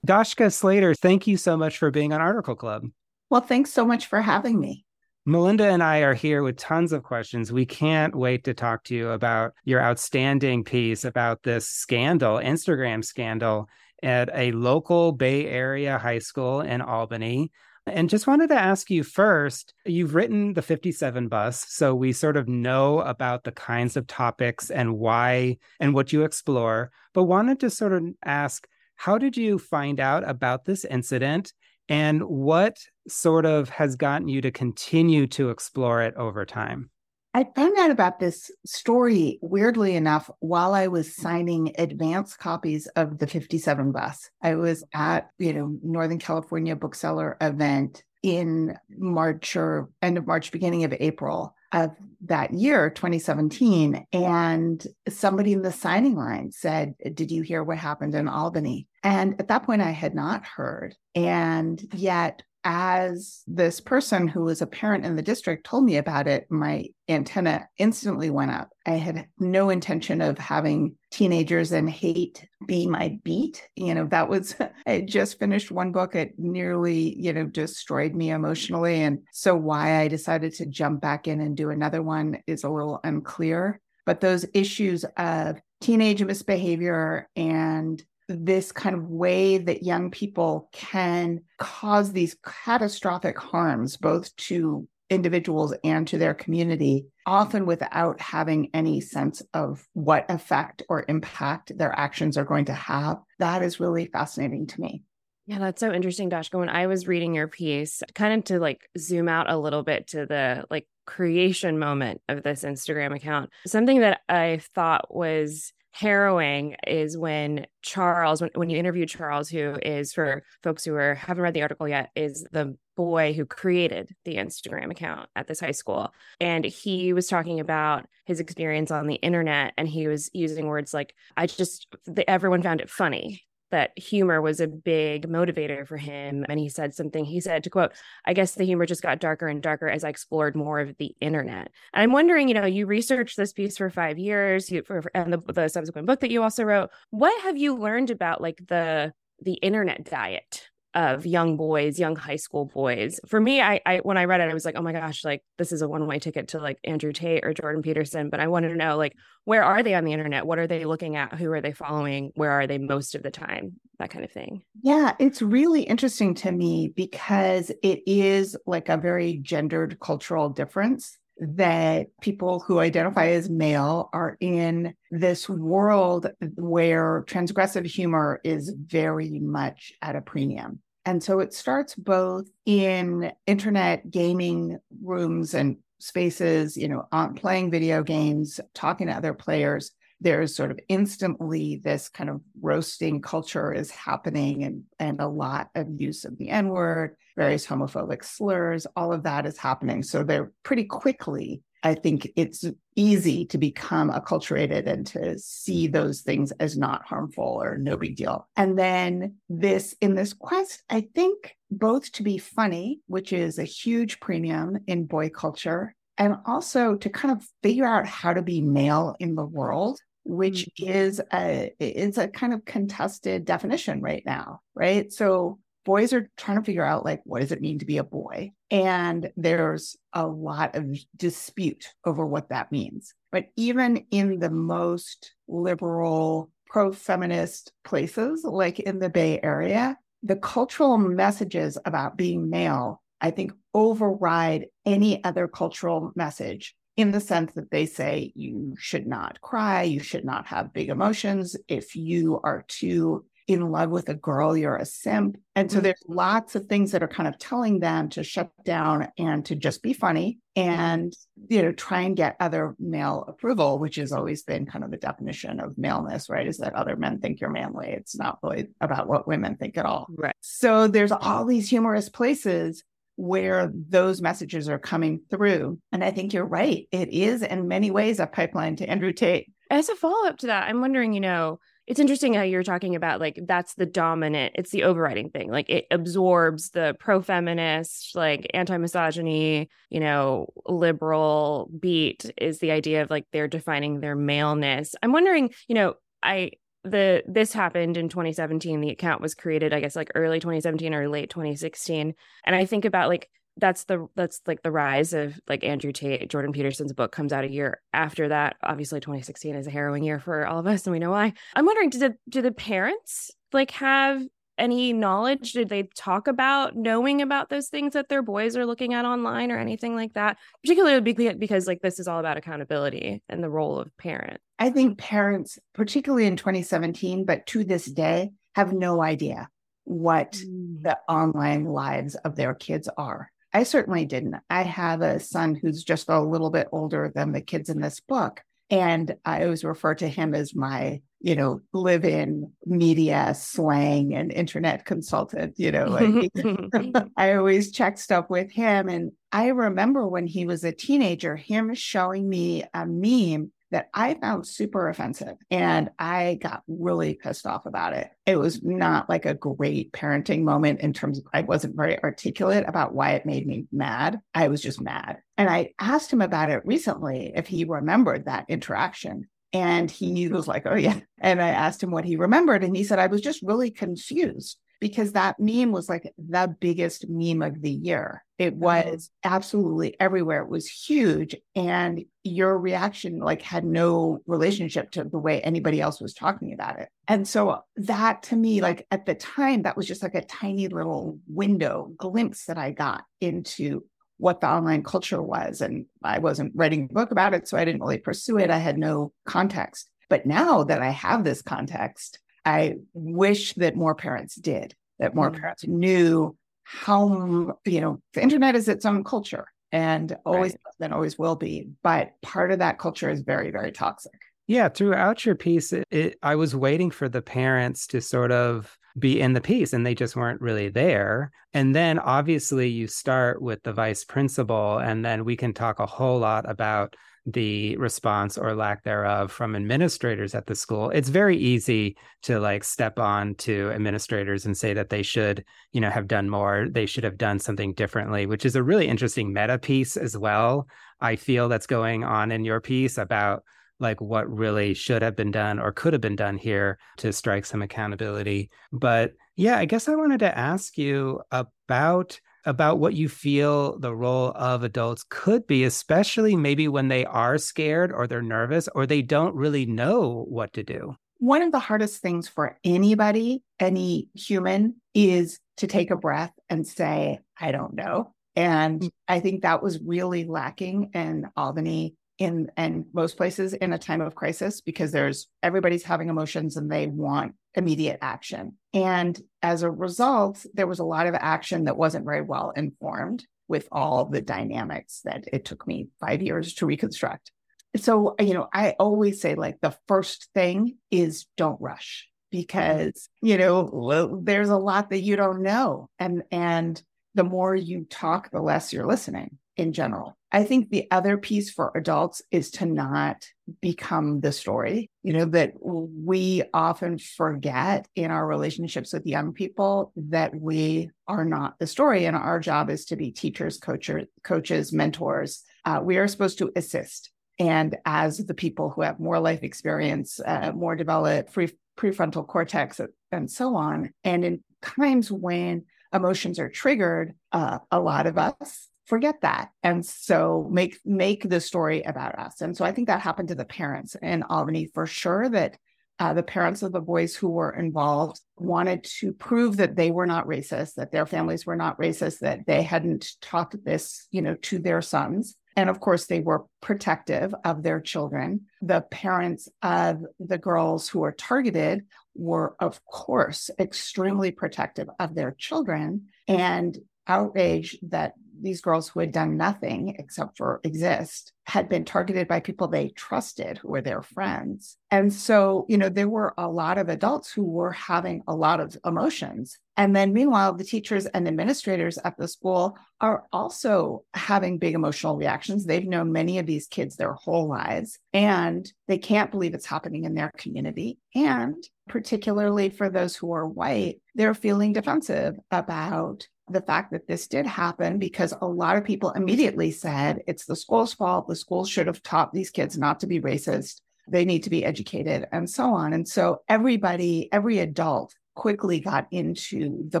Dashka 0.06 0.50
Slater, 0.50 0.94
thank 0.94 1.26
you 1.26 1.36
so 1.36 1.54
much 1.54 1.76
for 1.76 1.90
being 1.90 2.14
on 2.14 2.22
Article 2.22 2.56
Club. 2.56 2.86
Well, 3.28 3.42
thanks 3.42 3.70
so 3.70 3.84
much 3.84 4.06
for 4.06 4.22
having 4.22 4.58
me. 4.58 4.86
Melinda 5.26 5.68
and 5.68 5.82
I 5.82 5.98
are 5.98 6.14
here 6.14 6.42
with 6.42 6.56
tons 6.56 6.92
of 6.92 7.02
questions. 7.02 7.52
We 7.52 7.66
can't 7.66 8.16
wait 8.16 8.44
to 8.44 8.54
talk 8.54 8.84
to 8.84 8.94
you 8.94 9.10
about 9.10 9.52
your 9.66 9.82
outstanding 9.82 10.64
piece 10.64 11.04
about 11.04 11.42
this 11.42 11.68
scandal, 11.68 12.38
Instagram 12.38 13.04
scandal, 13.04 13.68
at 14.02 14.30
a 14.34 14.52
local 14.52 15.12
Bay 15.12 15.46
Area 15.46 15.98
high 15.98 16.18
school 16.18 16.60
in 16.60 16.80
Albany. 16.80 17.50
And 17.86 18.10
just 18.10 18.26
wanted 18.26 18.48
to 18.48 18.60
ask 18.60 18.90
you 18.90 19.02
first 19.02 19.74
you've 19.84 20.14
written 20.14 20.52
the 20.52 20.62
57 20.62 21.28
bus, 21.28 21.64
so 21.68 21.94
we 21.94 22.12
sort 22.12 22.36
of 22.36 22.48
know 22.48 23.00
about 23.00 23.44
the 23.44 23.52
kinds 23.52 23.96
of 23.96 24.06
topics 24.06 24.70
and 24.70 24.98
why 24.98 25.56
and 25.80 25.94
what 25.94 26.12
you 26.12 26.22
explore, 26.22 26.90
but 27.14 27.24
wanted 27.24 27.60
to 27.60 27.70
sort 27.70 27.92
of 27.92 28.04
ask 28.24 28.66
how 28.96 29.16
did 29.16 29.36
you 29.36 29.58
find 29.58 29.98
out 29.98 30.28
about 30.28 30.66
this 30.66 30.84
incident 30.84 31.54
and 31.88 32.22
what 32.22 32.76
sort 33.08 33.46
of 33.46 33.70
has 33.70 33.96
gotten 33.96 34.28
you 34.28 34.42
to 34.42 34.50
continue 34.50 35.26
to 35.26 35.50
explore 35.50 36.02
it 36.02 36.14
over 36.16 36.44
time? 36.44 36.90
I 37.32 37.46
found 37.54 37.78
out 37.78 37.90
about 37.92 38.18
this 38.18 38.50
story, 38.66 39.38
weirdly 39.40 39.94
enough, 39.94 40.28
while 40.40 40.74
I 40.74 40.88
was 40.88 41.14
signing 41.14 41.74
advance 41.78 42.36
copies 42.36 42.88
of 42.96 43.18
the 43.18 43.26
57 43.26 43.92
bus. 43.92 44.30
I 44.42 44.56
was 44.56 44.82
at, 44.92 45.30
you 45.38 45.52
know, 45.52 45.78
Northern 45.82 46.18
California 46.18 46.74
bookseller 46.74 47.36
event 47.40 48.02
in 48.22 48.76
March 48.96 49.54
or 49.54 49.90
end 50.02 50.18
of 50.18 50.26
March, 50.26 50.50
beginning 50.50 50.84
of 50.84 50.94
April 50.98 51.54
of 51.72 51.92
that 52.22 52.52
year, 52.52 52.90
2017. 52.90 54.06
And 54.12 54.84
somebody 55.08 55.52
in 55.52 55.62
the 55.62 55.72
signing 55.72 56.16
line 56.16 56.50
said, 56.50 56.94
Did 57.14 57.30
you 57.30 57.42
hear 57.42 57.62
what 57.62 57.78
happened 57.78 58.14
in 58.14 58.28
Albany? 58.28 58.88
And 59.02 59.36
at 59.38 59.48
that 59.48 59.62
point, 59.62 59.82
I 59.82 59.90
had 59.90 60.14
not 60.14 60.44
heard. 60.44 60.96
And 61.14 61.80
yet, 61.94 62.42
as 62.64 63.42
this 63.46 63.80
person 63.80 64.28
who 64.28 64.42
was 64.42 64.60
a 64.60 64.66
parent 64.66 65.04
in 65.06 65.16
the 65.16 65.22
district 65.22 65.66
told 65.66 65.84
me 65.84 65.96
about 65.96 66.28
it, 66.28 66.46
my 66.50 66.86
antenna 67.08 67.68
instantly 67.78 68.30
went 68.30 68.50
up. 68.50 68.70
I 68.86 68.92
had 68.92 69.26
no 69.38 69.70
intention 69.70 70.20
of 70.20 70.38
having 70.38 70.96
teenagers 71.10 71.72
and 71.72 71.88
hate 71.88 72.46
be 72.66 72.86
my 72.86 73.18
beat. 73.24 73.66
You 73.76 73.94
know, 73.94 74.06
that 74.06 74.28
was, 74.28 74.54
I 74.86 75.00
just 75.00 75.38
finished 75.38 75.70
one 75.70 75.92
book. 75.92 76.14
It 76.14 76.34
nearly, 76.38 77.18
you 77.18 77.32
know, 77.32 77.46
destroyed 77.46 78.14
me 78.14 78.30
emotionally. 78.30 79.02
And 79.02 79.20
so 79.32 79.56
why 79.56 80.00
I 80.00 80.08
decided 80.08 80.52
to 80.54 80.66
jump 80.66 81.00
back 81.00 81.26
in 81.28 81.40
and 81.40 81.56
do 81.56 81.70
another 81.70 82.02
one 82.02 82.42
is 82.46 82.64
a 82.64 82.70
little 82.70 83.00
unclear. 83.04 83.80
But 84.06 84.20
those 84.20 84.46
issues 84.54 85.04
of 85.16 85.60
teenage 85.80 86.22
misbehavior 86.22 87.28
and 87.36 88.02
this 88.36 88.72
kind 88.72 88.96
of 88.96 89.08
way 89.08 89.58
that 89.58 89.82
young 89.82 90.10
people 90.10 90.68
can 90.72 91.40
cause 91.58 92.12
these 92.12 92.36
catastrophic 92.64 93.38
harms 93.38 93.96
both 93.96 94.34
to 94.36 94.88
individuals 95.10 95.74
and 95.82 96.06
to 96.06 96.18
their 96.18 96.34
community, 96.34 97.06
often 97.26 97.66
without 97.66 98.20
having 98.20 98.70
any 98.72 99.00
sense 99.00 99.42
of 99.52 99.84
what 99.92 100.30
effect 100.30 100.82
or 100.88 101.04
impact 101.08 101.76
their 101.76 101.92
actions 101.98 102.38
are 102.38 102.44
going 102.44 102.66
to 102.66 102.72
have. 102.72 103.18
That 103.40 103.62
is 103.62 103.80
really 103.80 104.06
fascinating 104.06 104.68
to 104.68 104.80
me. 104.80 105.02
Yeah, 105.46 105.58
that's 105.58 105.80
so 105.80 105.92
interesting, 105.92 106.30
Dashka. 106.30 106.60
When 106.60 106.68
I 106.68 106.86
was 106.86 107.08
reading 107.08 107.34
your 107.34 107.48
piece, 107.48 108.04
kind 108.14 108.34
of 108.34 108.44
to 108.44 108.60
like 108.60 108.88
zoom 108.96 109.28
out 109.28 109.50
a 109.50 109.58
little 109.58 109.82
bit 109.82 110.06
to 110.08 110.26
the 110.26 110.64
like 110.70 110.86
creation 111.06 111.76
moment 111.76 112.20
of 112.28 112.44
this 112.44 112.62
Instagram 112.62 113.16
account, 113.16 113.50
something 113.66 114.00
that 114.00 114.20
I 114.28 114.60
thought 114.76 115.12
was 115.12 115.72
harrowing 115.92 116.76
is 116.86 117.16
when 117.16 117.66
Charles, 117.82 118.40
when, 118.40 118.50
when 118.54 118.70
you 118.70 118.78
interview 118.78 119.06
Charles, 119.06 119.48
who 119.48 119.76
is 119.82 120.12
for 120.12 120.44
folks 120.62 120.84
who 120.84 120.94
are 120.94 121.14
haven't 121.14 121.42
read 121.42 121.54
the 121.54 121.62
article 121.62 121.88
yet, 121.88 122.10
is 122.14 122.46
the 122.52 122.76
boy 122.96 123.32
who 123.32 123.46
created 123.46 124.14
the 124.24 124.36
Instagram 124.36 124.90
account 124.90 125.28
at 125.34 125.46
this 125.46 125.60
high 125.60 125.70
school. 125.70 126.12
And 126.40 126.64
he 126.64 127.12
was 127.12 127.28
talking 127.28 127.60
about 127.60 128.06
his 128.26 128.40
experience 128.40 128.90
on 128.90 129.06
the 129.06 129.14
internet 129.16 129.72
and 129.76 129.88
he 129.88 130.06
was 130.06 130.30
using 130.32 130.66
words 130.66 130.92
like, 130.92 131.14
I 131.36 131.46
just, 131.46 131.86
the, 132.06 132.28
everyone 132.28 132.62
found 132.62 132.80
it 132.80 132.90
funny 132.90 133.42
that 133.70 133.98
humor 133.98 134.40
was 134.40 134.60
a 134.60 134.66
big 134.66 135.28
motivator 135.28 135.86
for 135.86 135.96
him. 135.96 136.44
And 136.48 136.58
he 136.58 136.68
said 136.68 136.94
something, 136.94 137.24
he 137.24 137.40
said 137.40 137.64
to 137.64 137.70
quote, 137.70 137.92
I 138.24 138.32
guess 138.32 138.54
the 138.54 138.64
humor 138.64 138.86
just 138.86 139.02
got 139.02 139.20
darker 139.20 139.48
and 139.48 139.62
darker 139.62 139.88
as 139.88 140.04
I 140.04 140.08
explored 140.08 140.56
more 140.56 140.80
of 140.80 140.96
the 140.98 141.14
internet. 141.20 141.70
And 141.92 142.02
I'm 142.02 142.12
wondering, 142.12 142.48
you 142.48 142.54
know, 142.54 142.66
you 142.66 142.86
researched 142.86 143.36
this 143.36 143.52
piece 143.52 143.76
for 143.76 143.90
five 143.90 144.18
years 144.18 144.70
you, 144.70 144.82
for, 144.82 145.02
and 145.14 145.32
the, 145.32 145.38
the 145.52 145.68
subsequent 145.68 146.06
book 146.06 146.20
that 146.20 146.30
you 146.30 146.42
also 146.42 146.64
wrote. 146.64 146.90
What 147.10 147.40
have 147.42 147.56
you 147.56 147.76
learned 147.76 148.10
about 148.10 148.40
like 148.40 148.60
the 148.68 149.12
the 149.42 149.54
internet 149.54 150.04
diet 150.04 150.69
of 150.94 151.24
young 151.24 151.56
boys, 151.56 151.98
young 151.98 152.16
high 152.16 152.36
school 152.36 152.64
boys. 152.64 153.20
For 153.26 153.40
me, 153.40 153.60
I, 153.60 153.80
I 153.86 153.98
when 153.98 154.18
I 154.18 154.24
read 154.24 154.40
it, 154.40 154.50
I 154.50 154.54
was 154.54 154.64
like, 154.64 154.76
oh 154.76 154.82
my 154.82 154.92
gosh, 154.92 155.24
like 155.24 155.42
this 155.58 155.72
is 155.72 155.82
a 155.82 155.88
one 155.88 156.06
way 156.06 156.18
ticket 156.18 156.48
to 156.48 156.58
like 156.58 156.78
Andrew 156.84 157.12
Tate 157.12 157.44
or 157.44 157.54
Jordan 157.54 157.82
Peterson. 157.82 158.30
But 158.30 158.40
I 158.40 158.48
wanted 158.48 158.70
to 158.70 158.76
know 158.76 158.96
like 158.96 159.14
where 159.44 159.62
are 159.62 159.82
they 159.82 159.94
on 159.94 160.04
the 160.04 160.12
internet? 160.12 160.46
What 160.46 160.58
are 160.58 160.66
they 160.66 160.84
looking 160.84 161.16
at? 161.16 161.34
Who 161.34 161.50
are 161.52 161.60
they 161.60 161.72
following? 161.72 162.32
Where 162.34 162.50
are 162.50 162.66
they 162.66 162.78
most 162.78 163.14
of 163.14 163.22
the 163.22 163.30
time? 163.30 163.76
That 163.98 164.10
kind 164.10 164.24
of 164.24 164.32
thing. 164.32 164.62
Yeah, 164.82 165.14
it's 165.18 165.42
really 165.42 165.82
interesting 165.82 166.34
to 166.36 166.50
me 166.50 166.92
because 166.94 167.70
it 167.82 168.00
is 168.06 168.56
like 168.66 168.88
a 168.88 168.96
very 168.96 169.34
gendered 169.34 169.98
cultural 170.00 170.48
difference 170.48 171.18
that 171.40 172.08
people 172.20 172.60
who 172.60 172.78
identify 172.78 173.28
as 173.28 173.48
male 173.48 174.10
are 174.12 174.36
in 174.40 174.94
this 175.10 175.48
world 175.48 176.30
where 176.56 177.24
transgressive 177.26 177.86
humor 177.86 178.40
is 178.44 178.74
very 178.86 179.40
much 179.40 179.92
at 180.02 180.16
a 180.16 180.20
premium. 180.20 180.80
And 181.06 181.22
so 181.22 181.40
it 181.40 181.54
starts 181.54 181.94
both 181.94 182.46
in 182.66 183.32
internet 183.46 184.10
gaming 184.10 184.78
rooms 185.02 185.54
and 185.54 185.78
spaces, 185.98 186.76
you 186.76 186.88
know, 186.88 187.08
on 187.10 187.34
playing 187.34 187.70
video 187.70 188.02
games, 188.02 188.60
talking 188.74 189.06
to 189.06 189.14
other 189.14 189.34
players, 189.34 189.92
there's 190.20 190.54
sort 190.54 190.70
of 190.70 190.78
instantly 190.88 191.80
this 191.82 192.08
kind 192.08 192.28
of 192.28 192.40
roasting 192.60 193.22
culture 193.22 193.72
is 193.72 193.90
happening 193.90 194.64
and 194.64 194.82
and 194.98 195.20
a 195.20 195.26
lot 195.26 195.70
of 195.74 195.88
use 195.98 196.24
of 196.24 196.36
the 196.36 196.50
n-word 196.50 197.16
various 197.40 197.66
homophobic 197.66 198.22
slurs 198.22 198.86
all 198.96 199.14
of 199.14 199.22
that 199.22 199.46
is 199.46 199.56
happening. 199.56 200.02
So 200.02 200.22
they're 200.22 200.52
pretty 200.62 200.84
quickly 200.84 201.62
i 201.82 201.94
think 201.94 202.30
it's 202.36 202.62
easy 202.94 203.46
to 203.46 203.56
become 203.56 204.10
acculturated 204.10 204.86
and 204.86 205.06
to 205.06 205.38
see 205.38 205.86
those 205.86 206.20
things 206.20 206.52
as 206.64 206.76
not 206.76 207.06
harmful 207.06 207.58
or 207.62 207.78
no 207.78 207.96
big 207.96 208.16
deal. 208.16 208.46
And 208.56 208.78
then 208.78 209.36
this 209.48 209.94
in 210.00 210.14
this 210.14 210.34
quest 210.34 210.82
i 210.90 211.00
think 211.14 211.56
both 211.70 212.12
to 212.12 212.22
be 212.22 212.36
funny 212.36 213.00
which 213.06 213.32
is 213.32 213.58
a 213.58 213.64
huge 213.64 214.20
premium 214.20 214.78
in 214.86 215.06
boy 215.06 215.30
culture 215.30 215.94
and 216.18 216.36
also 216.44 216.96
to 216.96 217.08
kind 217.08 217.32
of 217.34 217.46
figure 217.62 217.86
out 217.86 218.06
how 218.06 218.34
to 218.34 218.42
be 218.42 218.60
male 218.60 219.16
in 219.18 219.34
the 219.34 219.50
world 219.58 219.98
which 220.24 220.68
mm-hmm. 220.78 220.92
is 220.92 221.22
a 221.32 221.72
it's 221.78 222.18
a 222.18 222.28
kind 222.28 222.52
of 222.52 222.66
contested 222.66 223.46
definition 223.46 224.02
right 224.02 224.24
now 224.26 224.60
right? 224.74 225.12
So 225.12 225.58
boys 225.84 226.12
are 226.12 226.30
trying 226.36 226.58
to 226.58 226.64
figure 226.64 226.84
out 226.84 227.04
like 227.04 227.20
what 227.24 227.40
does 227.40 227.52
it 227.52 227.60
mean 227.60 227.78
to 227.78 227.84
be 227.84 227.98
a 227.98 228.04
boy 228.04 228.50
and 228.70 229.32
there's 229.36 229.96
a 230.12 230.26
lot 230.26 230.74
of 230.76 230.98
dispute 231.16 231.86
over 232.04 232.26
what 232.26 232.48
that 232.50 232.72
means 232.72 233.14
but 233.32 233.46
even 233.56 234.04
in 234.10 234.38
the 234.38 234.50
most 234.50 235.34
liberal 235.48 236.50
pro-feminist 236.66 237.72
places 237.84 238.44
like 238.44 238.78
in 238.78 238.98
the 238.98 239.10
bay 239.10 239.40
area 239.42 239.96
the 240.22 240.36
cultural 240.36 240.98
messages 240.98 241.78
about 241.84 242.16
being 242.16 242.50
male 242.50 243.02
i 243.20 243.30
think 243.30 243.52
override 243.74 244.66
any 244.84 245.22
other 245.24 245.48
cultural 245.48 246.12
message 246.14 246.74
in 246.96 247.12
the 247.12 247.20
sense 247.20 247.54
that 247.54 247.70
they 247.70 247.86
say 247.86 248.30
you 248.34 248.74
should 248.78 249.06
not 249.06 249.40
cry, 249.40 249.82
you 249.82 250.00
should 250.00 250.24
not 250.24 250.46
have 250.46 250.72
big 250.72 250.90
emotions. 250.90 251.56
If 251.66 251.96
you 251.96 252.40
are 252.44 252.64
too 252.68 253.24
in 253.50 253.70
love 253.70 253.90
with 253.90 254.08
a 254.08 254.14
girl, 254.14 254.56
you're 254.56 254.76
a 254.76 254.86
simp. 254.86 255.36
And 255.56 255.70
so 255.70 255.76
mm-hmm. 255.76 255.84
there's 255.84 256.02
lots 256.06 256.54
of 256.54 256.66
things 256.66 256.92
that 256.92 257.02
are 257.02 257.08
kind 257.08 257.28
of 257.28 257.38
telling 257.38 257.80
them 257.80 258.08
to 258.10 258.22
shut 258.22 258.50
down 258.64 259.08
and 259.18 259.44
to 259.46 259.56
just 259.56 259.82
be 259.82 259.92
funny 259.92 260.38
and, 260.54 261.12
you 261.48 261.62
know, 261.62 261.72
try 261.72 262.02
and 262.02 262.16
get 262.16 262.36
other 262.38 262.76
male 262.78 263.24
approval, 263.26 263.78
which 263.78 263.96
has 263.96 264.12
always 264.12 264.42
been 264.42 264.66
kind 264.66 264.84
of 264.84 264.90
the 264.90 264.96
definition 264.96 265.60
of 265.60 265.76
maleness, 265.76 266.30
right? 266.30 266.46
Is 266.46 266.58
that 266.58 266.74
other 266.74 266.96
men 266.96 267.18
think 267.18 267.40
you're 267.40 267.50
manly. 267.50 267.88
It's 267.88 268.16
not 268.16 268.38
really 268.42 268.68
about 268.80 269.08
what 269.08 269.26
women 269.26 269.56
think 269.56 269.76
at 269.76 269.86
all. 269.86 270.06
Right. 270.16 270.34
So 270.40 270.86
there's 270.86 271.12
all 271.12 271.44
these 271.44 271.68
humorous 271.68 272.08
places 272.08 272.84
where 273.16 273.70
those 273.74 274.22
messages 274.22 274.68
are 274.68 274.78
coming 274.78 275.20
through. 275.28 275.78
And 275.92 276.02
I 276.02 276.10
think 276.10 276.32
you're 276.32 276.46
right. 276.46 276.86
It 276.90 277.10
is 277.10 277.42
in 277.42 277.68
many 277.68 277.90
ways 277.90 278.18
a 278.18 278.26
pipeline 278.26 278.76
to 278.76 278.88
Andrew 278.88 279.12
Tate. 279.12 279.52
As 279.70 279.88
a 279.88 279.94
follow 279.94 280.26
up 280.26 280.38
to 280.38 280.46
that, 280.46 280.68
I'm 280.68 280.80
wondering, 280.80 281.12
you 281.12 281.20
know, 281.20 281.60
it's 281.90 281.98
interesting 281.98 282.34
how 282.34 282.42
you're 282.42 282.62
talking 282.62 282.94
about 282.94 283.18
like 283.18 283.36
that's 283.48 283.74
the 283.74 283.84
dominant, 283.84 284.52
it's 284.54 284.70
the 284.70 284.84
overriding 284.84 285.28
thing. 285.28 285.50
Like 285.50 285.68
it 285.68 285.86
absorbs 285.90 286.70
the 286.70 286.94
pro 287.00 287.20
feminist, 287.20 288.14
like 288.14 288.48
anti 288.54 288.76
misogyny, 288.76 289.68
you 289.88 289.98
know, 289.98 290.52
liberal 290.66 291.68
beat 291.80 292.30
is 292.38 292.60
the 292.60 292.70
idea 292.70 293.02
of 293.02 293.10
like 293.10 293.26
they're 293.32 293.48
defining 293.48 293.98
their 293.98 294.14
maleness. 294.14 294.94
I'm 295.02 295.10
wondering, 295.10 295.50
you 295.66 295.74
know, 295.74 295.94
I 296.22 296.52
the 296.84 297.24
this 297.26 297.52
happened 297.52 297.96
in 297.96 298.08
2017 298.08 298.80
the 298.80 298.88
account 298.88 299.20
was 299.20 299.34
created 299.34 299.74
i 299.74 299.80
guess 299.80 299.94
like 299.94 300.10
early 300.14 300.40
2017 300.40 300.94
or 300.94 301.10
late 301.10 301.28
2016 301.28 302.14
and 302.46 302.56
i 302.56 302.64
think 302.64 302.86
about 302.86 303.10
like 303.10 303.28
that's 303.56 303.84
the 303.84 304.06
that's 304.16 304.40
like 304.46 304.62
the 304.62 304.70
rise 304.70 305.12
of 305.12 305.38
like 305.48 305.64
andrew 305.64 305.92
tate 305.92 306.28
jordan 306.30 306.52
peterson's 306.52 306.92
book 306.92 307.12
comes 307.12 307.32
out 307.32 307.44
a 307.44 307.50
year 307.50 307.80
after 307.92 308.28
that. 308.28 308.56
Obviously 308.62 309.00
2016 309.00 309.54
is 309.54 309.66
a 309.66 309.70
harrowing 309.70 310.02
year 310.02 310.18
for 310.18 310.46
all 310.46 310.58
of 310.58 310.66
us 310.66 310.86
and 310.86 310.92
we 310.92 310.98
know 310.98 311.10
why. 311.10 311.32
I'm 311.54 311.66
wondering 311.66 311.90
did 311.90 312.00
the 312.00 312.14
do 312.28 312.42
the 312.42 312.52
parents 312.52 313.30
like 313.52 313.70
have 313.72 314.22
any 314.58 314.92
knowledge? 314.92 315.52
Did 315.52 315.70
they 315.70 315.84
talk 315.96 316.28
about 316.28 316.76
knowing 316.76 317.22
about 317.22 317.48
those 317.48 317.68
things 317.68 317.94
that 317.94 318.08
their 318.08 318.22
boys 318.22 318.56
are 318.56 318.66
looking 318.66 318.92
at 318.92 319.06
online 319.06 319.50
or 319.50 319.58
anything 319.58 319.96
like 319.96 320.12
that? 320.14 320.36
Particularly 320.62 321.00
because 321.34 321.66
like 321.66 321.80
this 321.80 321.98
is 321.98 322.06
all 322.06 322.20
about 322.20 322.36
accountability 322.36 323.22
and 323.28 323.42
the 323.42 323.50
role 323.50 323.78
of 323.78 323.96
parent. 323.96 324.40
I 324.58 324.70
think 324.70 324.98
parents 324.98 325.58
particularly 325.74 326.26
in 326.26 326.36
2017 326.36 327.24
but 327.24 327.46
to 327.46 327.64
this 327.64 327.86
day 327.86 328.30
have 328.54 328.72
no 328.72 329.02
idea 329.02 329.48
what 329.84 330.32
mm. 330.32 330.82
the 330.82 330.98
online 331.08 331.64
lives 331.64 332.14
of 332.16 332.36
their 332.36 332.54
kids 332.54 332.88
are 332.96 333.30
i 333.52 333.62
certainly 333.62 334.04
didn't 334.04 334.36
i 334.48 334.62
have 334.62 335.02
a 335.02 335.20
son 335.20 335.54
who's 335.54 335.84
just 335.84 336.08
a 336.08 336.20
little 336.20 336.50
bit 336.50 336.68
older 336.72 337.10
than 337.14 337.32
the 337.32 337.40
kids 337.40 337.68
in 337.68 337.80
this 337.80 338.00
book 338.00 338.42
and 338.70 339.16
i 339.24 339.44
always 339.44 339.64
refer 339.64 339.94
to 339.94 340.08
him 340.08 340.34
as 340.34 340.54
my 340.54 341.00
you 341.20 341.36
know, 341.36 341.60
live 341.74 342.04
in 342.04 342.50
media 342.64 343.34
slang 343.34 344.14
and 344.14 344.32
internet 344.32 344.86
consultant, 344.86 345.54
you 345.58 345.70
know, 345.70 345.84
like 345.84 346.30
I 347.16 347.34
always 347.34 347.70
check 347.70 347.98
stuff 347.98 348.30
with 348.30 348.50
him. 348.50 348.88
And 348.88 349.12
I 349.30 349.48
remember 349.48 350.08
when 350.08 350.26
he 350.26 350.46
was 350.46 350.64
a 350.64 350.72
teenager, 350.72 351.36
him 351.36 351.74
showing 351.74 352.28
me 352.28 352.64
a 352.72 352.86
meme 352.86 353.52
that 353.70 353.88
I 353.94 354.14
found 354.14 354.46
super 354.46 354.88
offensive 354.88 355.36
and 355.50 355.90
I 355.98 356.38
got 356.40 356.62
really 356.66 357.14
pissed 357.14 357.46
off 357.46 357.66
about 357.66 357.92
it. 357.92 358.10
It 358.26 358.36
was 358.36 358.62
not 358.62 359.08
like 359.08 359.26
a 359.26 359.34
great 359.34 359.92
parenting 359.92 360.42
moment 360.42 360.80
in 360.80 360.92
terms 360.92 361.18
of 361.18 361.24
I 361.32 361.42
wasn't 361.42 361.76
very 361.76 362.02
articulate 362.02 362.64
about 362.66 362.94
why 362.94 363.12
it 363.12 363.26
made 363.26 363.46
me 363.46 363.66
mad. 363.72 364.20
I 364.34 364.48
was 364.48 364.60
just 364.60 364.80
mad. 364.80 365.18
And 365.36 365.48
I 365.48 365.72
asked 365.78 366.12
him 366.12 366.20
about 366.20 366.50
it 366.50 366.62
recently 366.64 367.32
if 367.34 367.46
he 367.46 367.64
remembered 367.64 368.26
that 368.26 368.46
interaction. 368.48 369.28
And 369.52 369.90
he 369.90 370.28
was 370.28 370.46
like, 370.46 370.64
Oh, 370.66 370.76
yeah. 370.76 371.00
And 371.18 371.42
I 371.42 371.48
asked 371.48 371.82
him 371.82 371.90
what 371.90 372.04
he 372.04 372.16
remembered. 372.16 372.64
And 372.64 372.76
he 372.76 372.84
said, 372.84 372.98
I 372.98 373.08
was 373.08 373.20
just 373.20 373.42
really 373.42 373.70
confused 373.70 374.58
because 374.80 375.12
that 375.12 375.38
meme 375.38 375.72
was 375.72 375.88
like 375.88 376.12
the 376.18 376.54
biggest 376.58 377.08
meme 377.08 377.42
of 377.42 377.60
the 377.60 377.70
year. 377.70 378.24
It 378.38 378.54
mm-hmm. 378.54 378.64
was 378.64 379.10
absolutely 379.22 380.00
everywhere. 380.00 380.42
It 380.42 380.48
was 380.48 380.66
huge. 380.66 381.36
And 381.54 382.04
your 382.24 382.58
reaction 382.58 383.18
like 383.18 383.42
had 383.42 383.64
no 383.64 384.20
relationship 384.26 384.90
to 384.92 385.04
the 385.04 385.18
way 385.18 385.42
anybody 385.42 385.80
else 385.80 386.00
was 386.00 386.14
talking 386.14 386.54
about 386.54 386.80
it. 386.80 386.88
And 387.06 387.28
so 387.28 387.60
that 387.76 388.22
to 388.24 388.36
me, 388.36 388.62
like 388.62 388.86
at 388.90 389.04
the 389.06 389.14
time, 389.14 389.62
that 389.62 389.76
was 389.76 389.86
just 389.86 390.02
like 390.02 390.14
a 390.14 390.24
tiny 390.24 390.68
little 390.68 391.18
window 391.28 391.92
glimpse 391.98 392.46
that 392.46 392.58
I 392.58 392.70
got 392.70 393.04
into 393.20 393.84
what 394.16 394.40
the 394.40 394.48
online 394.48 394.82
culture 394.82 395.22
was. 395.22 395.60
And 395.60 395.86
I 396.02 396.18
wasn't 396.18 396.52
writing 396.54 396.88
a 396.90 396.94
book 396.94 397.10
about 397.10 397.34
it, 397.34 397.48
so 397.48 397.56
I 397.56 397.64
didn't 397.64 397.80
really 397.80 397.98
pursue 397.98 398.38
it. 398.38 398.50
I 398.50 398.58
had 398.58 398.78
no 398.78 399.12
context. 399.26 399.90
But 400.08 400.26
now 400.26 400.64
that 400.64 400.82
I 400.82 400.90
have 400.90 401.24
this 401.24 401.40
context, 401.40 402.18
I 402.50 402.76
wish 402.92 403.54
that 403.54 403.76
more 403.76 403.94
parents 403.94 404.34
did, 404.34 404.74
that 404.98 405.14
more 405.14 405.30
mm-hmm. 405.30 405.40
parents 405.40 405.64
knew 405.66 406.36
how, 406.64 407.58
you 407.64 407.80
know, 407.80 408.00
the 408.14 408.22
internet 408.22 408.54
is 408.56 408.68
its 408.68 408.84
own 408.84 409.04
culture 409.04 409.46
and 409.72 410.16
always 410.24 410.52
right. 410.52 410.84
and 410.84 410.92
always 410.92 411.18
will 411.18 411.36
be. 411.36 411.68
But 411.82 412.12
part 412.22 412.50
of 412.50 412.58
that 412.58 412.78
culture 412.78 413.08
is 413.08 413.20
very, 413.20 413.50
very 413.50 413.72
toxic. 413.72 414.18
Yeah, 414.46 414.68
throughout 414.68 415.24
your 415.24 415.36
piece, 415.36 415.72
it, 415.72 415.86
it, 415.92 416.18
I 416.22 416.34
was 416.34 416.56
waiting 416.56 416.90
for 416.90 417.08
the 417.08 417.22
parents 417.22 417.86
to 417.88 418.00
sort 418.00 418.32
of 418.32 418.76
be 418.98 419.20
in 419.20 419.32
the 419.32 419.40
piece 419.40 419.72
and 419.72 419.86
they 419.86 419.94
just 419.94 420.16
weren't 420.16 420.40
really 420.40 420.68
there. 420.68 421.30
And 421.54 421.72
then 421.72 422.00
obviously 422.00 422.68
you 422.68 422.88
start 422.88 423.40
with 423.40 423.62
the 423.62 423.72
vice 423.72 424.04
principal, 424.04 424.78
and 424.78 425.04
then 425.04 425.24
we 425.24 425.36
can 425.36 425.52
talk 425.52 425.78
a 425.78 425.86
whole 425.86 426.18
lot 426.18 426.50
about 426.50 426.96
the 427.26 427.76
response 427.76 428.38
or 428.38 428.54
lack 428.54 428.82
thereof 428.82 429.30
from 429.30 429.54
administrators 429.54 430.34
at 430.34 430.46
the 430.46 430.54
school. 430.54 430.90
It's 430.90 431.08
very 431.08 431.36
easy 431.36 431.96
to 432.22 432.40
like 432.40 432.64
step 432.64 432.98
on 432.98 433.34
to 433.36 433.70
administrators 433.70 434.46
and 434.46 434.56
say 434.56 434.72
that 434.74 434.88
they 434.88 435.02
should, 435.02 435.44
you 435.72 435.80
know, 435.80 435.90
have 435.90 436.08
done 436.08 436.30
more, 436.30 436.66
they 436.70 436.86
should 436.86 437.04
have 437.04 437.18
done 437.18 437.38
something 437.38 437.74
differently, 437.74 438.26
which 438.26 438.46
is 438.46 438.56
a 438.56 438.62
really 438.62 438.88
interesting 438.88 439.32
meta 439.32 439.58
piece 439.58 439.96
as 439.96 440.16
well. 440.16 440.66
I 441.00 441.16
feel 441.16 441.48
that's 441.48 441.66
going 441.66 442.04
on 442.04 442.32
in 442.32 442.44
your 442.44 442.60
piece 442.60 442.98
about 442.98 443.44
like 443.80 444.00
what 444.00 444.30
really 444.30 444.74
should 444.74 445.02
have 445.02 445.16
been 445.16 445.30
done 445.30 445.58
or 445.58 445.72
could 445.72 445.94
have 445.94 446.02
been 446.02 446.16
done 446.16 446.36
here 446.36 446.78
to 446.98 447.12
strike 447.12 447.46
some 447.46 447.62
accountability. 447.62 448.50
But 448.72 449.12
yeah, 449.36 449.56
I 449.56 449.64
guess 449.64 449.88
I 449.88 449.94
wanted 449.94 450.20
to 450.20 450.38
ask 450.38 450.76
you 450.76 451.22
about 451.30 452.20
about 452.44 452.78
what 452.78 452.94
you 452.94 453.08
feel 453.08 453.78
the 453.78 453.94
role 453.94 454.32
of 454.34 454.62
adults 454.62 455.04
could 455.08 455.46
be, 455.46 455.64
especially 455.64 456.36
maybe 456.36 456.68
when 456.68 456.88
they 456.88 457.04
are 457.04 457.38
scared 457.38 457.92
or 457.92 458.06
they're 458.06 458.22
nervous 458.22 458.68
or 458.74 458.86
they 458.86 459.02
don't 459.02 459.34
really 459.34 459.66
know 459.66 460.24
what 460.28 460.52
to 460.54 460.62
do. 460.62 460.94
One 461.18 461.42
of 461.42 461.52
the 461.52 461.58
hardest 461.58 462.00
things 462.00 462.28
for 462.28 462.58
anybody, 462.64 463.42
any 463.58 464.08
human, 464.14 464.76
is 464.94 465.38
to 465.58 465.66
take 465.66 465.90
a 465.90 465.96
breath 465.96 466.32
and 466.48 466.66
say, 466.66 467.20
I 467.38 467.52
don't 467.52 467.74
know. 467.74 468.14
And 468.36 468.80
mm. 468.80 468.90
I 469.06 469.20
think 469.20 469.42
that 469.42 469.62
was 469.62 469.80
really 469.80 470.24
lacking 470.24 470.90
in 470.94 471.28
Albany 471.36 471.94
in 472.20 472.52
and 472.56 472.84
most 472.92 473.16
places 473.16 473.54
in 473.54 473.72
a 473.72 473.78
time 473.78 474.02
of 474.02 474.14
crisis 474.14 474.60
because 474.60 474.92
there's 474.92 475.26
everybody's 475.42 475.82
having 475.82 476.10
emotions 476.10 476.56
and 476.56 476.70
they 476.70 476.86
want 476.86 477.34
immediate 477.54 477.98
action. 478.02 478.56
And 478.74 479.18
as 479.42 479.62
a 479.62 479.70
result, 479.70 480.44
there 480.52 480.66
was 480.66 480.78
a 480.78 480.84
lot 480.84 481.06
of 481.06 481.14
action 481.14 481.64
that 481.64 481.78
wasn't 481.78 482.04
very 482.04 482.20
well 482.20 482.50
informed 482.50 483.26
with 483.48 483.66
all 483.72 484.04
the 484.04 484.20
dynamics 484.20 485.00
that 485.04 485.24
it 485.32 485.46
took 485.46 485.66
me 485.66 485.88
five 485.98 486.22
years 486.22 486.54
to 486.54 486.66
reconstruct. 486.66 487.32
So, 487.76 488.14
you 488.20 488.34
know, 488.34 488.48
I 488.52 488.76
always 488.78 489.20
say 489.20 489.34
like 489.34 489.56
the 489.60 489.76
first 489.88 490.28
thing 490.34 490.76
is 490.90 491.26
don't 491.38 491.60
rush 491.60 492.06
because, 492.30 493.08
you 493.22 493.38
know, 493.38 494.20
there's 494.22 494.50
a 494.50 494.56
lot 494.56 494.90
that 494.90 495.00
you 495.00 495.16
don't 495.16 495.42
know. 495.42 495.88
And 495.98 496.22
and 496.30 496.80
the 497.14 497.24
more 497.24 497.54
you 497.54 497.86
talk, 497.88 498.30
the 498.30 498.40
less 498.40 498.72
you're 498.72 498.86
listening 498.86 499.38
in 499.60 499.74
general. 499.74 500.16
I 500.32 500.44
think 500.44 500.70
the 500.70 500.86
other 500.90 501.18
piece 501.18 501.50
for 501.50 501.70
adults 501.74 502.22
is 502.30 502.50
to 502.52 502.66
not 502.66 503.26
become 503.60 504.20
the 504.20 504.32
story. 504.32 504.90
You 505.02 505.12
know, 505.12 505.24
that 505.26 505.52
we 505.60 506.42
often 506.54 506.96
forget 506.98 507.86
in 507.94 508.10
our 508.10 508.26
relationships 508.26 508.94
with 508.94 509.06
young 509.06 509.34
people 509.34 509.92
that 509.96 510.34
we 510.34 510.90
are 511.06 511.26
not 511.26 511.58
the 511.58 511.66
story. 511.66 512.06
And 512.06 512.16
our 512.16 512.40
job 512.40 512.70
is 512.70 512.86
to 512.86 512.96
be 512.96 513.10
teachers, 513.10 513.58
coacher, 513.58 514.06
coaches, 514.24 514.72
mentors. 514.72 515.44
Uh, 515.66 515.80
we 515.82 515.98
are 515.98 516.08
supposed 516.08 516.38
to 516.38 516.50
assist. 516.56 517.10
And 517.38 517.76
as 517.84 518.16
the 518.18 518.34
people 518.34 518.70
who 518.70 518.80
have 518.80 518.98
more 518.98 519.20
life 519.20 519.42
experience, 519.42 520.20
uh, 520.24 520.52
more 520.52 520.74
developed, 520.74 521.32
free 521.34 521.50
prefrontal 521.76 522.26
cortex 522.26 522.80
and 523.12 523.30
so 523.30 523.56
on. 523.56 523.92
And 524.04 524.24
in 524.24 524.44
times 524.62 525.12
when 525.12 525.64
emotions 525.92 526.38
are 526.38 526.48
triggered, 526.48 527.14
uh, 527.32 527.58
a 527.70 527.80
lot 527.80 528.06
of 528.06 528.16
us 528.16 528.69
forget 528.90 529.20
that 529.22 529.50
and 529.62 529.86
so 529.86 530.48
make 530.50 530.78
make 530.84 531.28
the 531.28 531.40
story 531.40 531.80
about 531.82 532.18
us 532.18 532.40
and 532.40 532.56
so 532.56 532.64
i 532.64 532.72
think 532.72 532.88
that 532.88 533.00
happened 533.00 533.28
to 533.28 533.34
the 533.36 533.44
parents 533.44 533.96
in 534.02 534.22
albany 534.24 534.66
for 534.74 534.84
sure 534.84 535.28
that 535.28 535.56
uh, 536.00 536.14
the 536.14 536.22
parents 536.22 536.62
of 536.62 536.72
the 536.72 536.80
boys 536.80 537.14
who 537.14 537.28
were 537.28 537.52
involved 537.52 538.18
wanted 538.38 538.82
to 538.82 539.12
prove 539.12 539.58
that 539.58 539.76
they 539.76 539.90
were 539.90 540.06
not 540.06 540.26
racist 540.26 540.74
that 540.74 540.90
their 540.90 541.06
families 541.06 541.46
were 541.46 541.56
not 541.56 541.78
racist 541.78 542.18
that 542.18 542.40
they 542.46 542.62
hadn't 542.62 543.12
taught 543.20 543.54
this 543.64 544.08
you 544.10 544.20
know 544.20 544.34
to 544.42 544.58
their 544.58 544.82
sons 544.82 545.36
and 545.56 545.68
of 545.68 545.80
course, 545.80 546.06
they 546.06 546.20
were 546.20 546.46
protective 546.62 547.34
of 547.44 547.62
their 547.62 547.80
children. 547.80 548.42
The 548.62 548.82
parents 548.82 549.48
of 549.62 550.04
the 550.18 550.38
girls 550.38 550.88
who 550.88 551.00
were 551.00 551.12
targeted 551.12 551.84
were, 552.14 552.54
of 552.60 552.84
course, 552.86 553.50
extremely 553.58 554.30
protective 554.30 554.88
of 554.98 555.14
their 555.14 555.32
children 555.32 556.06
and 556.28 556.78
outraged 557.06 557.90
that 557.90 558.14
these 558.42 558.60
girls 558.60 558.88
who 558.88 559.00
had 559.00 559.12
done 559.12 559.36
nothing 559.36 559.96
except 559.98 560.38
for 560.38 560.60
exist 560.64 561.32
had 561.50 561.68
been 561.68 561.84
targeted 561.84 562.28
by 562.28 562.38
people 562.38 562.68
they 562.68 562.90
trusted 562.90 563.58
who 563.58 563.68
were 563.68 563.80
their 563.80 564.02
friends. 564.02 564.76
And 564.90 565.12
so, 565.12 565.66
you 565.68 565.76
know, 565.76 565.88
there 565.88 566.08
were 566.08 566.32
a 566.38 566.48
lot 566.48 566.78
of 566.78 566.88
adults 566.88 567.32
who 567.32 567.44
were 567.44 567.72
having 567.72 568.22
a 568.28 568.34
lot 568.34 568.60
of 568.60 568.76
emotions. 568.84 569.58
And 569.76 569.96
then 569.96 570.12
meanwhile, 570.12 570.54
the 570.54 570.64
teachers 570.64 571.06
and 571.06 571.26
administrators 571.26 571.98
at 572.04 572.16
the 572.18 572.28
school 572.28 572.76
are 573.00 573.24
also 573.32 574.04
having 574.14 574.58
big 574.58 574.74
emotional 574.74 575.16
reactions. 575.16 575.64
They've 575.64 575.86
known 575.86 576.12
many 576.12 576.38
of 576.38 576.46
these 576.46 576.68
kids 576.68 576.96
their 576.96 577.14
whole 577.14 577.48
lives 577.48 577.98
and 578.12 578.70
they 578.86 578.98
can't 578.98 579.30
believe 579.32 579.54
it's 579.54 579.66
happening 579.66 580.04
in 580.04 580.14
their 580.14 580.30
community. 580.36 580.98
And 581.14 581.56
particularly 581.88 582.70
for 582.70 582.88
those 582.90 583.16
who 583.16 583.32
are 583.32 583.46
white, 583.46 584.00
they're 584.14 584.34
feeling 584.34 584.72
defensive 584.72 585.36
about 585.50 586.28
the 586.52 586.62
fact 586.62 586.92
that 586.92 587.06
this 587.06 587.26
did 587.26 587.46
happen 587.46 587.98
because 587.98 588.34
a 588.40 588.46
lot 588.46 588.76
of 588.76 588.84
people 588.84 589.10
immediately 589.10 589.70
said 589.70 590.22
it's 590.26 590.46
the 590.46 590.56
school's 590.56 590.92
fault. 590.92 591.28
The 591.28 591.36
school 591.36 591.64
should 591.64 591.86
have 591.86 592.02
taught 592.02 592.32
these 592.32 592.50
kids 592.50 592.76
not 592.76 593.00
to 593.00 593.06
be 593.06 593.20
racist. 593.20 593.80
They 594.08 594.24
need 594.24 594.42
to 594.44 594.50
be 594.50 594.64
educated 594.64 595.26
and 595.32 595.48
so 595.48 595.72
on. 595.72 595.92
And 595.92 596.06
so 596.06 596.42
everybody, 596.48 597.28
every 597.32 597.58
adult 597.58 598.14
quickly 598.34 598.80
got 598.80 599.06
into 599.10 599.88
the 599.88 600.00